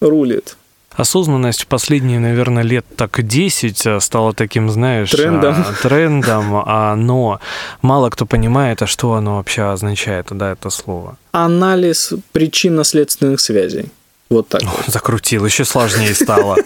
рулит. 0.09 0.57
Осознанность 0.95 1.63
в 1.63 1.67
последние, 1.67 2.19
наверное, 2.19 2.61
лет 2.63 2.85
так 2.95 3.25
10 3.25 3.85
э, 3.85 3.99
стала 3.99 4.33
таким, 4.33 4.69
знаешь, 4.69 5.09
Трендом. 5.09 5.55
а, 5.57 5.73
трендом, 5.81 6.63
а, 6.65 6.95
но 6.95 7.39
мало 7.81 8.11
кто 8.11 8.27
понимает, 8.27 8.83
а 8.83 8.87
что 8.87 9.13
оно 9.13 9.37
вообще 9.37 9.63
означает, 9.63 10.27
да, 10.29 10.51
это 10.51 10.69
слово. 10.69 11.17
Анализ 11.31 12.13
причинно-следственных 12.31 13.39
связей. 13.39 13.89
Вот 14.29 14.49
так. 14.49 14.61
вот. 14.63 14.85
Закрутил, 14.87 15.45
еще 15.45 15.65
сложнее 15.65 16.13
стало. 16.13 16.57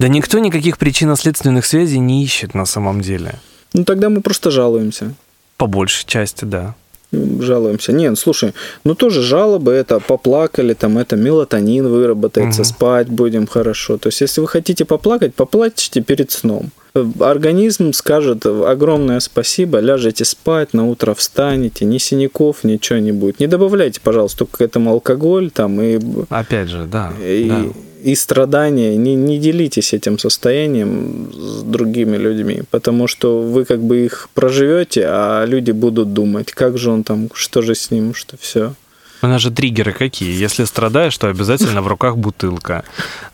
Да 0.00 0.08
никто 0.08 0.38
никаких 0.38 0.78
причинно-следственных 0.78 1.66
связей 1.66 1.98
не 1.98 2.24
ищет 2.24 2.54
на 2.54 2.64
самом 2.64 3.00
деле. 3.00 3.34
Ну 3.74 3.84
тогда 3.84 4.08
мы 4.08 4.22
просто 4.22 4.50
жалуемся. 4.50 5.14
По 5.56 5.66
большей 5.66 6.06
части, 6.06 6.44
да. 6.46 6.74
Жалуемся. 7.12 7.92
Нет, 7.92 8.18
слушай, 8.18 8.52
ну 8.84 8.94
тоже 8.94 9.22
жалобы, 9.22 9.72
это 9.72 9.98
поплакали, 10.00 10.74
там 10.74 10.96
это 10.98 11.16
мелатонин 11.16 11.88
выработается, 11.88 12.60
Мгм. 12.62 12.64
спать 12.68 13.08
будем 13.08 13.46
хорошо. 13.46 13.98
То 13.98 14.08
есть, 14.08 14.20
если 14.20 14.40
вы 14.40 14.46
хотите 14.48 14.84
поплакать, 14.84 15.34
поплачьте 15.34 16.00
перед 16.02 16.30
сном. 16.30 16.70
Организм 17.20 17.92
скажет 17.92 18.46
огромное 18.46 19.20
спасибо, 19.20 19.78
ляжете 19.78 20.24
спать, 20.24 20.74
на 20.74 20.86
утро 20.88 21.14
встанете, 21.14 21.84
ни 21.84 21.98
синяков, 21.98 22.64
ничего 22.64 22.98
не 22.98 23.12
будет. 23.12 23.38
Не 23.40 23.46
добавляйте, 23.46 24.00
пожалуйста, 24.02 24.46
к 24.46 24.60
этому 24.60 24.90
алкоголь 24.90 25.50
там 25.50 25.80
и 25.80 26.00
Опять 26.28 26.68
же, 26.68 26.86
да. 26.90 27.12
и, 27.22 27.48
да. 27.48 27.64
и 28.02 28.14
страдания. 28.14 28.96
Не, 28.96 29.14
не 29.14 29.38
делитесь 29.38 29.92
этим 29.92 30.18
состоянием 30.18 31.30
с 31.32 31.62
другими 31.62 32.16
людьми, 32.16 32.62
потому 32.70 33.06
что 33.06 33.40
вы 33.40 33.64
как 33.64 33.80
бы 33.80 34.04
их 34.04 34.28
проживете, 34.34 35.04
а 35.06 35.44
люди 35.46 35.70
будут 35.70 36.12
думать, 36.12 36.50
как 36.52 36.76
же 36.76 36.90
он 36.90 37.04
там, 37.04 37.28
что 37.34 37.62
же 37.62 37.74
с 37.74 37.90
ним, 37.92 38.14
что 38.14 38.36
все. 38.36 38.74
У 39.22 39.26
нас 39.26 39.42
же 39.42 39.50
триггеры 39.50 39.92
какие? 39.92 40.32
Если 40.42 40.64
страдаешь, 40.64 41.16
то 41.18 41.28
обязательно 41.28 41.82
в 41.82 41.86
руках 41.88 42.16
бутылка. 42.16 42.84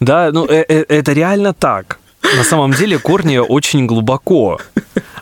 Да, 0.01 0.31
ну 0.33 0.45
э- 0.47 0.65
э- 0.69 0.85
это 0.89 1.13
реально 1.13 1.55
так. 1.55 2.01
На 2.35 2.45
самом 2.45 2.73
деле 2.73 2.99
корни 2.99 3.39
очень 3.39 3.87
глубоко. 3.87 4.59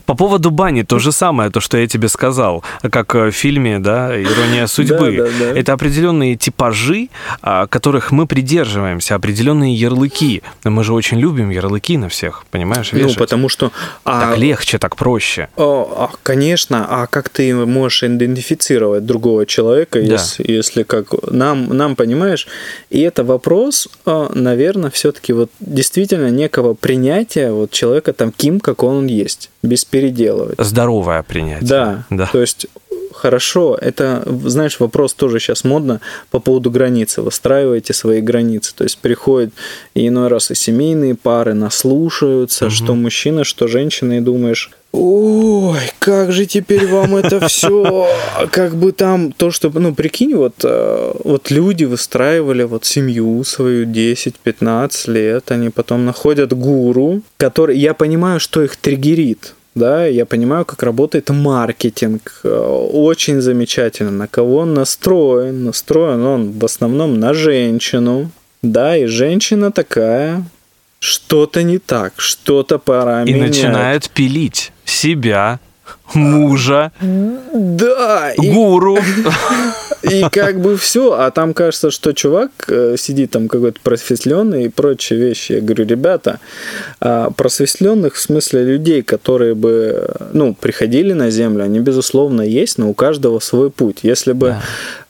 По 0.07 0.15
поводу 0.15 0.51
бани 0.51 0.83
то 0.83 0.99
же 0.99 1.13
самое, 1.13 1.51
то, 1.51 1.61
что 1.61 1.79
я 1.79 1.87
тебе 1.87 2.09
сказал, 2.09 2.63
как 2.91 3.15
э, 3.15 3.31
в 3.31 3.33
фильме, 3.33 3.79
да, 3.79 4.15
«Ирония 4.21 4.67
судьбы». 4.67 5.17
Да, 5.17 5.25
да, 5.25 5.31
да. 5.53 5.59
Это 5.59 5.73
определенные 5.73 6.37
типажи, 6.37 7.09
а, 7.43 7.67
которых 7.67 8.13
мы 8.13 8.27
придерживаемся, 8.27 9.15
определенные 9.15 9.75
ярлыки. 9.75 10.43
Но 10.65 10.71
мы 10.71 10.85
же 10.85 10.93
очень 10.93 11.19
любим 11.19 11.51
ярлыки 11.51 11.97
на 11.97 12.09
всех, 12.09 12.45
понимаешь, 12.51 12.93
Ну, 12.93 12.99
вешать. 12.99 13.17
потому 13.19 13.49
что... 13.49 13.73
а, 14.05 14.21
Так 14.31 14.39
легче, 14.39 14.79
так 14.79 14.97
проще. 14.97 15.49
О, 15.57 16.09
а, 16.13 16.17
конечно, 16.23 16.87
а 16.89 17.07
как 17.07 17.29
ты 17.31 17.55
можешь 17.55 18.03
идентифицировать 18.03 19.07
другого 19.07 19.47
человека, 19.47 20.01
Да. 20.01 20.13
если, 20.13 20.45
если 20.51 20.83
как 20.83 21.13
нам, 21.31 21.69
нам, 21.77 21.97
понимаешь? 21.97 22.47
И 22.91 23.01
это 23.01 23.25
вопрос, 23.25 23.89
наверное, 24.35 24.91
все-таки 24.91 25.33
вот 25.33 25.51
действительно 25.61 26.29
некого 26.31 26.75
принятия 26.75 27.51
вот 27.53 27.71
человека 27.71 28.13
таким, 28.13 28.61
как 28.61 28.83
он 28.83 29.07
есть, 29.07 29.51
без 29.65 29.85
переделывать. 29.85 30.59
Здоровое 30.59 31.23
принятие. 31.23 31.69
Да, 31.69 32.05
да. 32.11 32.29
то 32.31 32.41
есть 32.41 32.67
хорошо, 33.15 33.79
это, 33.81 34.23
знаешь, 34.45 34.81
вопрос 34.81 35.15
тоже 35.15 35.39
сейчас 35.39 35.65
модно 35.65 36.01
по 36.31 36.41
поводу 36.41 36.71
границы. 36.71 37.23
Выстраивайте 37.23 37.95
свои 37.95 38.21
границы. 38.21 38.75
То 38.75 38.85
есть 38.85 38.99
приходят 38.99 39.53
и 39.95 40.07
иной 40.09 40.29
раз 40.29 40.51
и 40.51 40.55
семейные 40.55 41.15
пары, 41.15 41.55
наслушаются, 41.55 42.71
что 42.71 42.95
мужчина, 42.95 43.45
что 43.45 43.67
женщина, 43.67 44.19
и 44.19 44.21
думаешь, 44.21 44.71
ой, 44.95 45.81
как 45.99 46.33
же 46.33 46.47
теперь 46.47 46.87
вам 46.87 47.17
это 47.17 47.47
все, 47.49 48.09
как 48.51 48.77
бы 48.77 48.93
там 48.93 49.33
то, 49.33 49.51
что, 49.51 49.71
ну, 49.75 49.95
прикинь, 49.95 50.35
вот, 50.35 50.55
э, 50.63 51.13
вот 51.25 51.51
люди 51.51 51.85
выстраивали 51.85 52.63
вот 52.63 52.85
семью 52.85 53.43
свою 53.45 53.87
10-15 53.87 55.09
лет, 55.11 55.51
они 55.51 55.71
потом 55.71 56.05
находят 56.05 56.53
гуру, 56.53 57.23
который, 57.37 57.77
я 57.77 57.95
понимаю, 57.95 58.39
что 58.39 58.63
их 58.63 58.77
триггерит, 58.77 59.55
да, 59.75 60.07
я 60.07 60.27
понимаю, 60.27 60.65
как 60.65 60.83
работает 60.85 61.31
маркетинг, 61.31 62.41
э, 62.45 62.49
очень 62.49 63.41
замечательно, 63.41 64.13
на 64.13 64.29
кого 64.29 64.59
он 64.59 64.75
настроен, 64.75 65.65
настроен 65.65 66.25
он 66.25 66.53
в 66.53 66.65
основном 66.65 67.19
на 67.19 67.35
женщину, 67.35 68.31
да, 68.63 68.97
и 68.97 69.07
женщина 69.07 69.73
такая, 69.73 70.45
что-то 71.01 71.63
не 71.65 71.79
так, 71.79 72.13
что-то 72.17 72.79
пора 72.79 73.25
И 73.25 73.33
менять. 73.33 73.49
начинает 73.49 74.09
пилить 74.11 74.71
себя, 74.85 75.61
мужа, 76.15 76.93
Да, 77.53 78.33
и, 78.33 78.51
гуру. 78.53 78.99
и 80.03 80.25
как 80.31 80.61
бы 80.61 80.77
все, 80.77 81.13
а 81.13 81.31
там 81.31 81.55
кажется, 81.55 81.91
что 81.91 82.13
чувак 82.13 82.51
э, 82.69 82.97
сидит 82.99 83.31
там 83.31 83.49
какой-то 83.49 83.81
просветленный 83.83 84.65
и 84.65 84.69
прочие 84.69 85.19
вещи. 85.19 85.53
Я 85.53 85.61
говорю, 85.61 85.87
ребята, 85.87 86.41
а, 87.01 87.31
просветленных 87.31 88.15
в 88.15 88.21
смысле 88.21 88.65
людей, 88.65 89.03
которые 89.03 89.55
бы, 89.55 90.09
ну, 90.33 90.55
приходили 90.55 91.13
на 91.13 91.31
землю, 91.31 91.65
они 91.65 91.81
безусловно 91.81 92.43
есть, 92.43 92.79
но 92.79 92.91
у 92.91 92.95
каждого 92.95 93.39
свой 93.41 93.71
путь. 93.71 94.01
Если 94.03 94.33
бы 94.33 94.57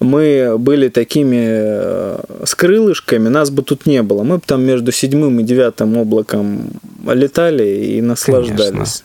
мы 0.01 0.57
были 0.59 0.89
такими 0.89 1.45
э, 1.49 2.21
с 2.45 2.55
крылышками, 2.55 3.29
нас 3.29 3.51
бы 3.51 3.63
тут 3.63 3.87
не 3.87 4.03
было. 4.03 4.23
Мы 4.23 4.37
бы 4.37 4.43
там 4.47 4.63
между 4.65 4.93
седьмым 4.93 5.41
и 5.41 5.43
девятым 5.43 5.97
облаком 5.97 6.71
летали 7.07 7.65
и 7.65 8.01
наслаждались. 8.01 8.71
Конечно. 8.71 9.05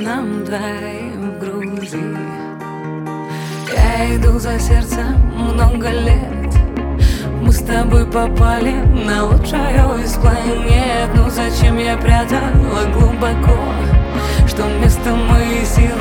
Нам 0.00 0.44
двоим 0.44 1.32
в 1.32 1.38
груди. 1.38 1.98
Я 3.76 4.16
иду 4.16 4.38
за 4.38 4.58
сердцем 4.58 5.14
много 5.34 5.90
лет. 5.90 6.54
Мы 7.42 7.52
с 7.52 7.58
тобой 7.58 8.06
попали 8.06 8.72
на 9.06 9.26
лучшую 9.26 10.02
из 10.02 10.14
планет. 10.14 11.10
Ну 11.14 11.28
зачем 11.28 11.78
я 11.78 11.96
прятала 11.96 12.84
глубоко 12.94 13.58
Что 14.46 14.64
вместо 14.64 15.14
моей 15.14 15.64
силы 15.64 15.99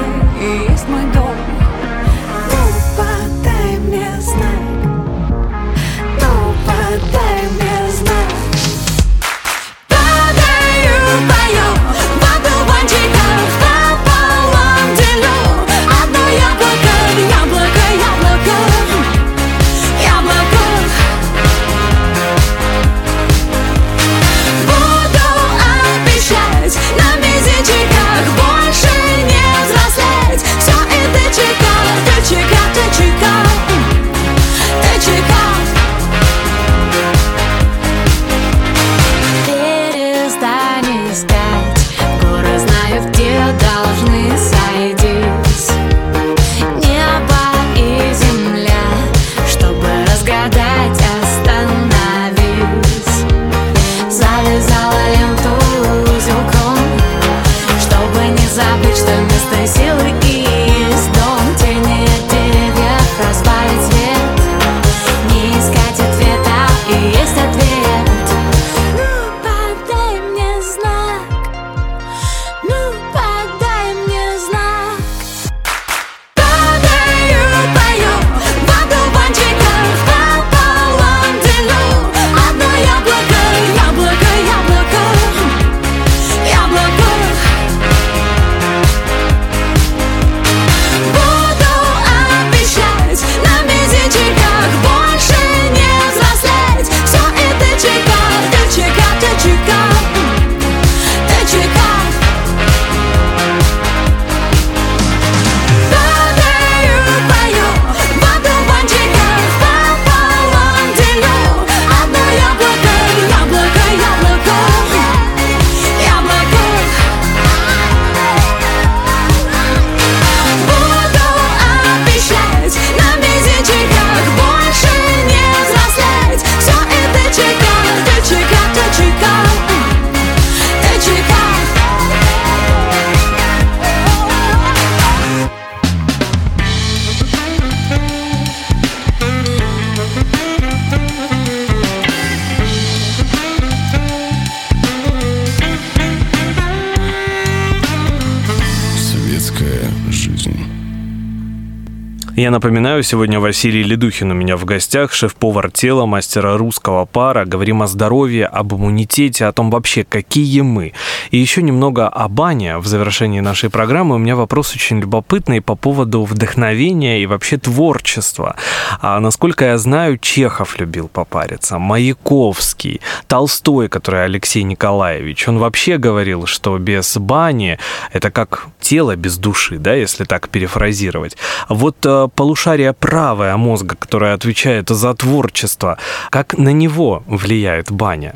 Я 152.40 152.52
напоминаю, 152.52 153.04
сегодня 153.04 153.38
Василий 153.42 153.84
Ледухин 153.84 154.32
у 154.32 154.34
меня 154.34 154.56
в 154.56 154.64
гостях, 154.64 155.12
шеф-повар 155.12 155.70
тела, 155.70 156.06
мастера 156.06 156.58
русского 156.58 157.04
пара. 157.04 157.44
Говорим 157.44 157.82
о 157.82 157.88
здоровье, 157.88 158.46
об 158.46 158.74
иммунитете, 158.74 159.44
о 159.44 159.52
том 159.52 159.70
вообще, 159.70 160.06
какие 160.06 160.62
мы. 160.62 160.94
И 161.32 161.38
еще 161.38 161.62
немного 161.62 162.08
о 162.08 162.30
бане 162.30 162.78
в 162.78 162.88
завершении 162.88 163.42
нашей 163.42 163.70
программы. 163.70 164.16
У 164.16 164.20
меня 164.20 164.38
вопрос 164.38 164.74
очень 164.74 165.02
любопытный 165.02 165.60
по 165.60 165.76
поводу 165.76 166.24
вдохновения 166.24 167.22
и 167.22 167.26
вообще 167.26 167.58
творчества. 167.58 168.56
А 169.02 169.20
насколько 169.20 169.66
я 169.66 169.78
знаю, 169.78 170.18
Чехов 170.18 170.80
любил 170.80 171.10
попариться, 171.10 171.78
Маяковский, 171.78 173.02
Толстой, 173.28 173.90
который 173.90 174.24
Алексей 174.24 174.64
Николаевич. 174.64 175.46
Он 175.50 175.58
вообще 175.58 175.98
говорил, 175.98 176.46
что 176.46 176.78
без 176.78 177.18
бани 177.18 177.78
это 178.14 178.32
как 178.32 178.68
тело 178.80 179.18
без 179.18 179.38
души, 179.38 179.78
да, 179.78 179.94
если 179.94 180.24
так 180.24 180.48
перефразировать. 180.48 181.36
Вот 181.68 181.98
э, 182.06 182.29
полушарие 182.36 182.94
правое 182.94 183.56
мозга, 183.58 183.96
которое 183.96 184.34
отвечает 184.34 184.90
за 184.90 185.14
творчество, 185.14 185.98
как 186.30 186.58
на 186.58 186.70
него 186.74 187.24
влияет 187.28 187.92
баня? 187.92 188.34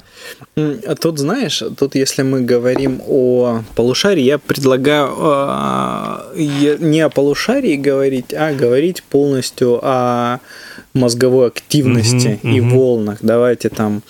А 0.56 0.96
Тут, 0.96 1.20
знаешь, 1.20 1.64
тут 1.78 1.96
если 1.96 2.24
мы 2.24 2.42
говорим 2.42 3.02
о 3.08 3.62
полушарии, 3.76 4.24
я 4.24 4.38
предлагаю 4.38 5.08
е- 6.36 6.78
не 6.80 7.02
о 7.02 7.10
полушарии 7.10 7.76
говорить, 7.76 8.34
а 8.34 8.54
говорить 8.54 9.04
полностью 9.04 9.80
о 9.84 10.40
мозговой 10.94 11.48
активности 11.48 12.40
Мгм, 12.44 12.56
и 12.56 12.62
мгм. 12.62 12.78
волнах. 12.78 13.18
Давайте 13.22 13.70
там 13.70 14.02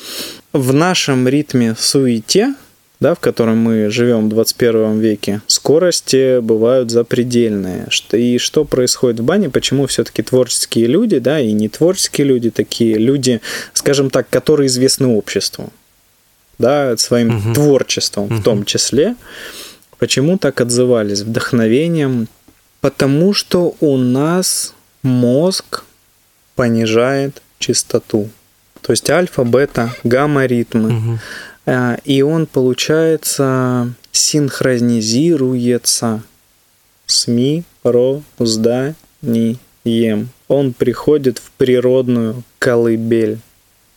в 0.54 0.74
нашем 0.74 1.28
ритме 1.28 1.76
суете, 1.80 2.54
да, 3.04 3.16
в 3.16 3.20
котором 3.20 3.58
мы 3.58 3.90
живем 3.90 4.28
в 4.28 4.30
21 4.30 5.00
веке, 5.00 5.42
скорости 5.48 6.40
бывают 6.40 6.90
запредельные. 6.90 7.88
И 8.14 8.38
что 8.38 8.64
происходит 8.64 9.20
в 9.20 9.24
бане, 9.26 9.50
почему 9.50 9.88
все-таки 9.88 10.24
творческие 10.24 10.88
люди, 10.88 11.20
да, 11.20 11.38
и 11.38 11.52
не 11.52 11.68
творческие 11.68 12.28
люди, 12.28 12.50
такие 12.50 12.98
люди, 12.98 13.42
скажем 13.74 14.10
так, 14.10 14.30
которые 14.30 14.68
известны 14.68 15.08
обществу, 15.08 15.74
да, 16.58 16.96
своим 16.96 17.28
Мгм. 17.28 17.54
творчеством 17.54 18.28
в 18.30 18.42
том 18.42 18.64
числе, 18.64 19.16
почему 20.00 20.38
так 20.38 20.62
отзывались 20.62 21.22
вдохновением? 21.24 22.30
Потому 22.80 23.34
что 23.34 23.76
у 23.82 23.98
нас 23.98 24.74
мозг 25.04 25.84
понижает 26.56 27.42
частоту. 27.60 28.30
То 28.82 28.94
есть 28.94 29.10
альфа, 29.10 29.44
бета, 29.44 29.94
гамма 30.06 30.46
ритмы. 30.46 31.20
А, 31.66 31.98
И 32.04 32.22
он, 32.22 32.46
получается, 32.46 33.94
синхронизируется 34.12 36.22
с 37.06 37.28
мирозданием. 37.28 38.98
Он 40.48 40.74
приходит 40.74 41.40
в 41.40 41.52
природную 41.52 42.44
колыбель, 42.60 43.40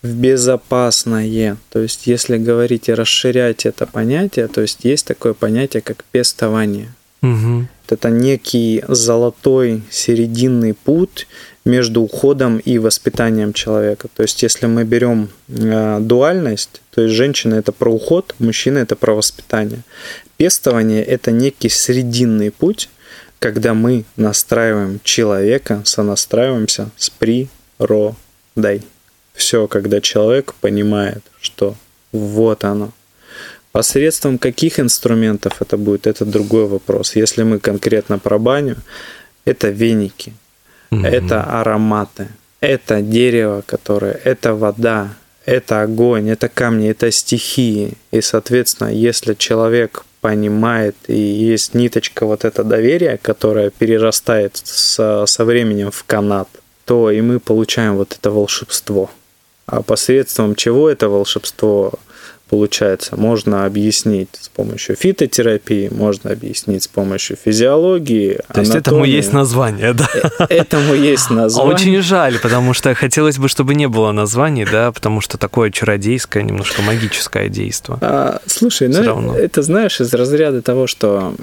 в 0.03 0.15
безопасное. 0.15 1.57
То 1.71 1.81
есть, 1.81 2.07
если 2.07 2.39
говорить 2.39 2.89
и 2.89 2.95
расширять 2.95 3.67
это 3.67 3.87
понятие, 3.87 4.49
то 4.49 4.61
есть 4.61 4.85
есть 4.85 5.07
такое 5.07 5.35
понятие, 5.35 5.83
как 5.83 6.05
пестование. 6.05 6.93
Мгм. 7.21 7.69
Это 7.93 8.11
некий 8.11 8.83
золотой 8.89 9.83
серединный 9.91 10.75
путь 10.75 11.27
между 11.65 12.03
уходом 12.03 12.59
и 12.59 12.79
воспитанием 12.79 13.53
человека. 13.53 14.09
То 14.15 14.23
есть, 14.23 14.43
если 14.43 14.67
мы 14.67 14.85
берем 14.85 15.29
э, 15.49 15.99
дуальность, 16.01 16.81
то 16.95 17.03
есть 17.03 17.15
женщина 17.15 17.57
это 17.57 17.73
про 17.73 17.93
уход, 17.93 18.35
мужчина 18.39 18.79
это 18.79 18.95
про 18.97 19.15
воспитание. 19.15 19.83
Пестование 20.37 21.03
это 21.03 21.33
некий 21.33 21.69
срединный 21.69 22.51
путь, 22.51 22.89
когда 23.39 23.75
мы 23.75 24.05
настраиваем 24.17 25.01
человека, 25.03 25.83
сонастраиваемся 25.85 26.91
с 26.97 27.11
природой. 27.11 28.83
Все, 29.35 29.67
когда 29.67 30.01
человек 30.01 30.55
понимает, 30.55 31.23
что 31.41 31.75
вот 32.13 32.65
оно, 32.65 32.93
Посредством 33.77 34.39
каких 34.39 34.81
инструментов 34.81 35.61
это 35.61 35.77
будет, 35.77 36.07
это 36.07 36.25
другой 36.25 36.65
вопрос. 36.67 37.15
Если 37.15 37.43
мы 37.43 37.59
конкретно 37.59 38.19
про 38.19 38.39
баню, 38.39 38.77
это 39.45 39.69
веники, 39.69 40.33
Мгм. 40.91 41.05
это 41.05 41.43
ароматы, 41.43 42.29
это 42.61 43.03
дерево, 43.03 43.63
которое, 43.67 44.19
это 44.25 44.55
вода, 44.55 45.11
это 45.45 45.83
огонь, 45.83 46.31
это 46.31 46.49
камни, 46.49 46.89
это 46.89 47.11
стихии. 47.11 47.93
И, 48.13 48.23
соответственно, 48.23 48.89
если 48.89 49.35
человек 49.35 50.07
понимает 50.23 50.97
и 51.09 51.21
есть 51.53 51.75
ниточка 51.75 52.25
вот 52.25 52.47
это 52.47 52.65
доверие, 52.65 53.19
которое 53.19 53.69
перерастает 53.69 54.57
со, 54.57 55.27
со 55.27 55.45
временем 55.45 55.91
в 55.91 56.03
канат, 56.05 56.49
то 56.87 57.11
и 57.11 57.21
мы 57.21 57.41
получаем 57.41 57.97
вот 57.97 58.17
это 58.19 58.31
волшебство. 58.31 59.11
А 59.67 59.83
посредством 59.83 60.55
чего 60.55 60.89
это 60.89 61.11
волшебство 61.11 61.93
получается, 62.49 63.17
можно 63.17 63.65
объяснить 63.65 64.29
с 64.41 64.49
помощью 64.49 64.97
фитотерапии, 64.97 65.89
можно 65.91 66.31
объяснить 66.31 66.85
с 66.85 66.89
помощью 66.89 67.37
физиологии. 67.37 68.41
То 68.53 68.61
есть 68.61 68.75
этому 68.75 68.99
анатомии. 68.99 69.17
есть 69.17 69.33
название, 69.33 69.93
да? 69.95 70.09
Э, 70.39 70.45
Этому 70.49 70.95
есть 70.95 71.27
А 71.31 71.35
название. 71.35 71.75
Очень 71.75 72.03
жаль, 72.03 72.39
потому 72.39 72.73
что 72.73 72.95
хотелось 72.95 73.39
бы, 73.39 73.49
чтобы 73.49 73.75
не 73.75 73.89
было 73.89 74.13
названий, 74.13 74.65
да, 74.71 74.93
потому 74.93 75.21
что 75.21 75.39
такое 75.39 75.71
чародейское, 75.71 76.43
немножко 76.43 76.83
магическое 76.83 77.49
действо. 77.49 77.99
А, 78.01 78.41
слушай, 78.47 78.89
ну 78.89 79.03
равно. 79.03 79.37
это 79.37 79.63
знаешь 79.63 80.01
из 80.01 80.13
разряда 80.15 80.63
того, 80.63 80.87
что 80.87 81.35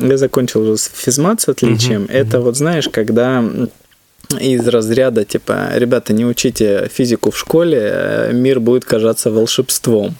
я 0.00 0.16
закончил 0.16 0.62
уже 0.62 0.76
физмат 0.92 1.40
с 1.40 1.48
отличием. 1.48 2.02
Мгм, 2.02 2.10
это 2.12 2.40
вот 2.40 2.56
знаешь, 2.56 2.88
когда 2.90 3.44
из 4.40 4.66
разряда 4.66 5.24
типа, 5.24 5.70
ребята, 5.74 6.12
не 6.12 6.24
учите 6.24 6.88
физику 6.92 7.30
в 7.30 7.38
школе, 7.38 7.78
э, 7.82 8.32
мир 8.32 8.60
будет 8.60 8.84
казаться 8.84 9.30
волшебством. 9.30 10.16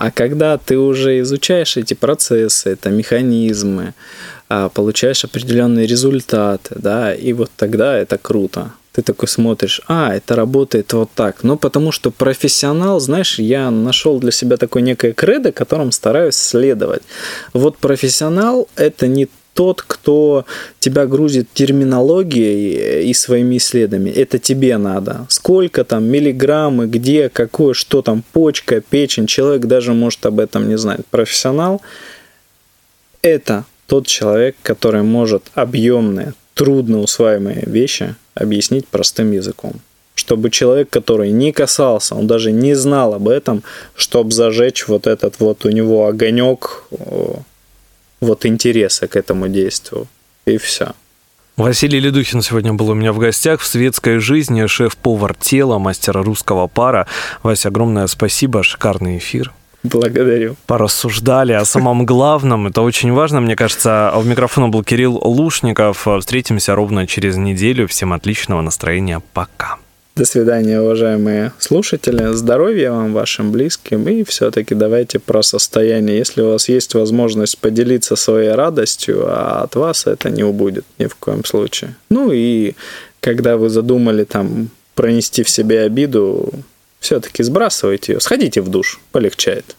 А 0.00 0.12
когда 0.12 0.58
ты 0.58 0.78
уже 0.78 1.18
изучаешь 1.20 1.76
эти 1.76 1.94
процессы, 1.94 2.70
это 2.70 2.88
механизмы, 2.88 3.94
а, 4.48 4.68
получаешь 4.68 5.24
определенные 5.24 5.88
результаты, 5.88 6.76
да, 6.78 7.12
и 7.12 7.32
вот 7.32 7.50
тогда 7.56 7.98
это 7.98 8.16
круто. 8.16 8.70
Ты 8.92 9.02
такой 9.02 9.26
смотришь, 9.26 9.80
а, 9.88 10.14
это 10.14 10.36
работает 10.36 10.92
вот 10.92 11.10
так. 11.16 11.42
Ну, 11.42 11.56
потому 11.56 11.90
что 11.90 12.12
профессионал, 12.12 13.00
знаешь, 13.00 13.40
я 13.40 13.72
нашел 13.72 14.20
для 14.20 14.30
себя 14.30 14.56
такое 14.56 14.84
некое 14.84 15.12
кредо, 15.12 15.50
которым 15.50 15.90
стараюсь 15.90 16.36
следовать. 16.36 17.02
Вот 17.52 17.76
профессионал– 17.78 18.68
это 18.76 19.08
не 19.08 19.28
тот, 19.58 19.82
кто 19.82 20.46
тебя 20.78 21.04
грузит 21.06 21.48
терминологией 21.52 23.10
и 23.10 23.12
своими 23.12 23.56
исследованиями. 23.56 24.16
Это 24.16 24.38
тебе 24.38 24.78
надо. 24.78 25.26
Сколько 25.28 25.82
там 25.82 26.04
миллиграммы, 26.04 26.86
где, 26.86 27.28
какое, 27.28 27.74
что 27.74 28.00
там, 28.00 28.22
почка, 28.32 28.80
печень. 28.80 29.26
Человек 29.26 29.66
даже 29.66 29.94
может 29.94 30.24
об 30.26 30.38
этом 30.38 30.68
не 30.68 30.78
знать. 30.78 31.00
Профессионал– 31.10 31.82
это 33.22 33.64
тот 33.88 34.06
человек, 34.06 34.54
который 34.62 35.02
может 35.02 35.42
объемные, 35.54 36.34
трудно 36.54 37.00
усваиваемые 37.00 37.64
вещи 37.66 38.14
объяснить 38.36 38.86
простым 38.86 39.32
языком. 39.32 39.72
Чтобы 40.14 40.50
человек, 40.50 40.88
который 40.88 41.32
не 41.32 41.50
касался, 41.50 42.14
он 42.14 42.28
даже 42.28 42.52
не 42.52 42.74
знал 42.74 43.12
об 43.12 43.26
этом, 43.26 43.64
чтобы 43.96 44.30
зажечь 44.30 44.86
вот 44.86 45.08
этот 45.08 45.40
вот 45.40 45.64
у 45.64 45.70
него 45.70 46.06
огонек 46.06 46.84
вот 48.20 48.46
интереса 48.46 49.06
к 49.06 49.16
этому 49.16 49.48
действию. 49.48 50.06
И 50.46 50.56
все. 50.56 50.92
Василий 51.56 51.98
Ледухин 51.98 52.40
сегодня 52.40 52.72
был 52.72 52.90
у 52.90 52.94
меня 52.94 53.12
в 53.12 53.18
гостях 53.18 53.60
в 53.60 53.66
светской 53.66 54.18
жизни, 54.18 54.66
шеф-повар 54.66 55.34
тела, 55.34 55.78
мастера 55.78 56.22
русского 56.22 56.68
пара. 56.68 57.06
Вася, 57.42 57.68
огромное 57.68 58.06
спасибо, 58.06 58.62
шикарный 58.62 59.18
эфир. 59.18 59.52
Благодарю. 59.82 60.56
Порассуждали 60.66 61.52
о 61.52 61.64
самом 61.64 62.06
главном, 62.06 62.66
это 62.68 62.82
очень 62.82 63.12
важно, 63.12 63.40
мне 63.40 63.56
кажется. 63.56 64.12
У 64.16 64.22
микрофона 64.22 64.68
был 64.68 64.84
Кирилл 64.84 65.20
Лушников. 65.22 66.06
Встретимся 66.20 66.74
ровно 66.74 67.06
через 67.06 67.36
неделю. 67.36 67.88
Всем 67.88 68.12
отличного 68.12 68.60
настроения. 68.60 69.20
Пока. 69.32 69.78
До 70.18 70.24
свидания, 70.24 70.80
уважаемые 70.80 71.52
слушатели. 71.60 72.32
Здоровья 72.34 72.90
вам, 72.90 73.12
вашим 73.12 73.52
близким. 73.52 74.08
И 74.08 74.24
все-таки 74.24 74.74
давайте 74.74 75.20
про 75.20 75.42
состояние. 75.42 76.18
Если 76.18 76.42
у 76.42 76.50
вас 76.50 76.68
есть 76.68 76.94
возможность 76.94 77.56
поделиться 77.58 78.16
своей 78.16 78.50
радостью, 78.50 79.26
а 79.28 79.62
от 79.62 79.76
вас 79.76 80.08
это 80.08 80.28
не 80.28 80.42
убудет 80.42 80.84
ни 80.98 81.06
в 81.06 81.14
коем 81.14 81.44
случае. 81.44 81.94
Ну 82.10 82.32
и 82.32 82.74
когда 83.20 83.56
вы 83.56 83.68
задумали 83.68 84.24
там 84.24 84.70
пронести 84.96 85.44
в 85.44 85.50
себе 85.50 85.82
обиду, 85.82 86.50
все-таки 86.98 87.44
сбрасывайте 87.44 88.14
ее. 88.14 88.20
Сходите 88.20 88.60
в 88.60 88.68
душ, 88.68 88.98
полегчает. 89.12 89.76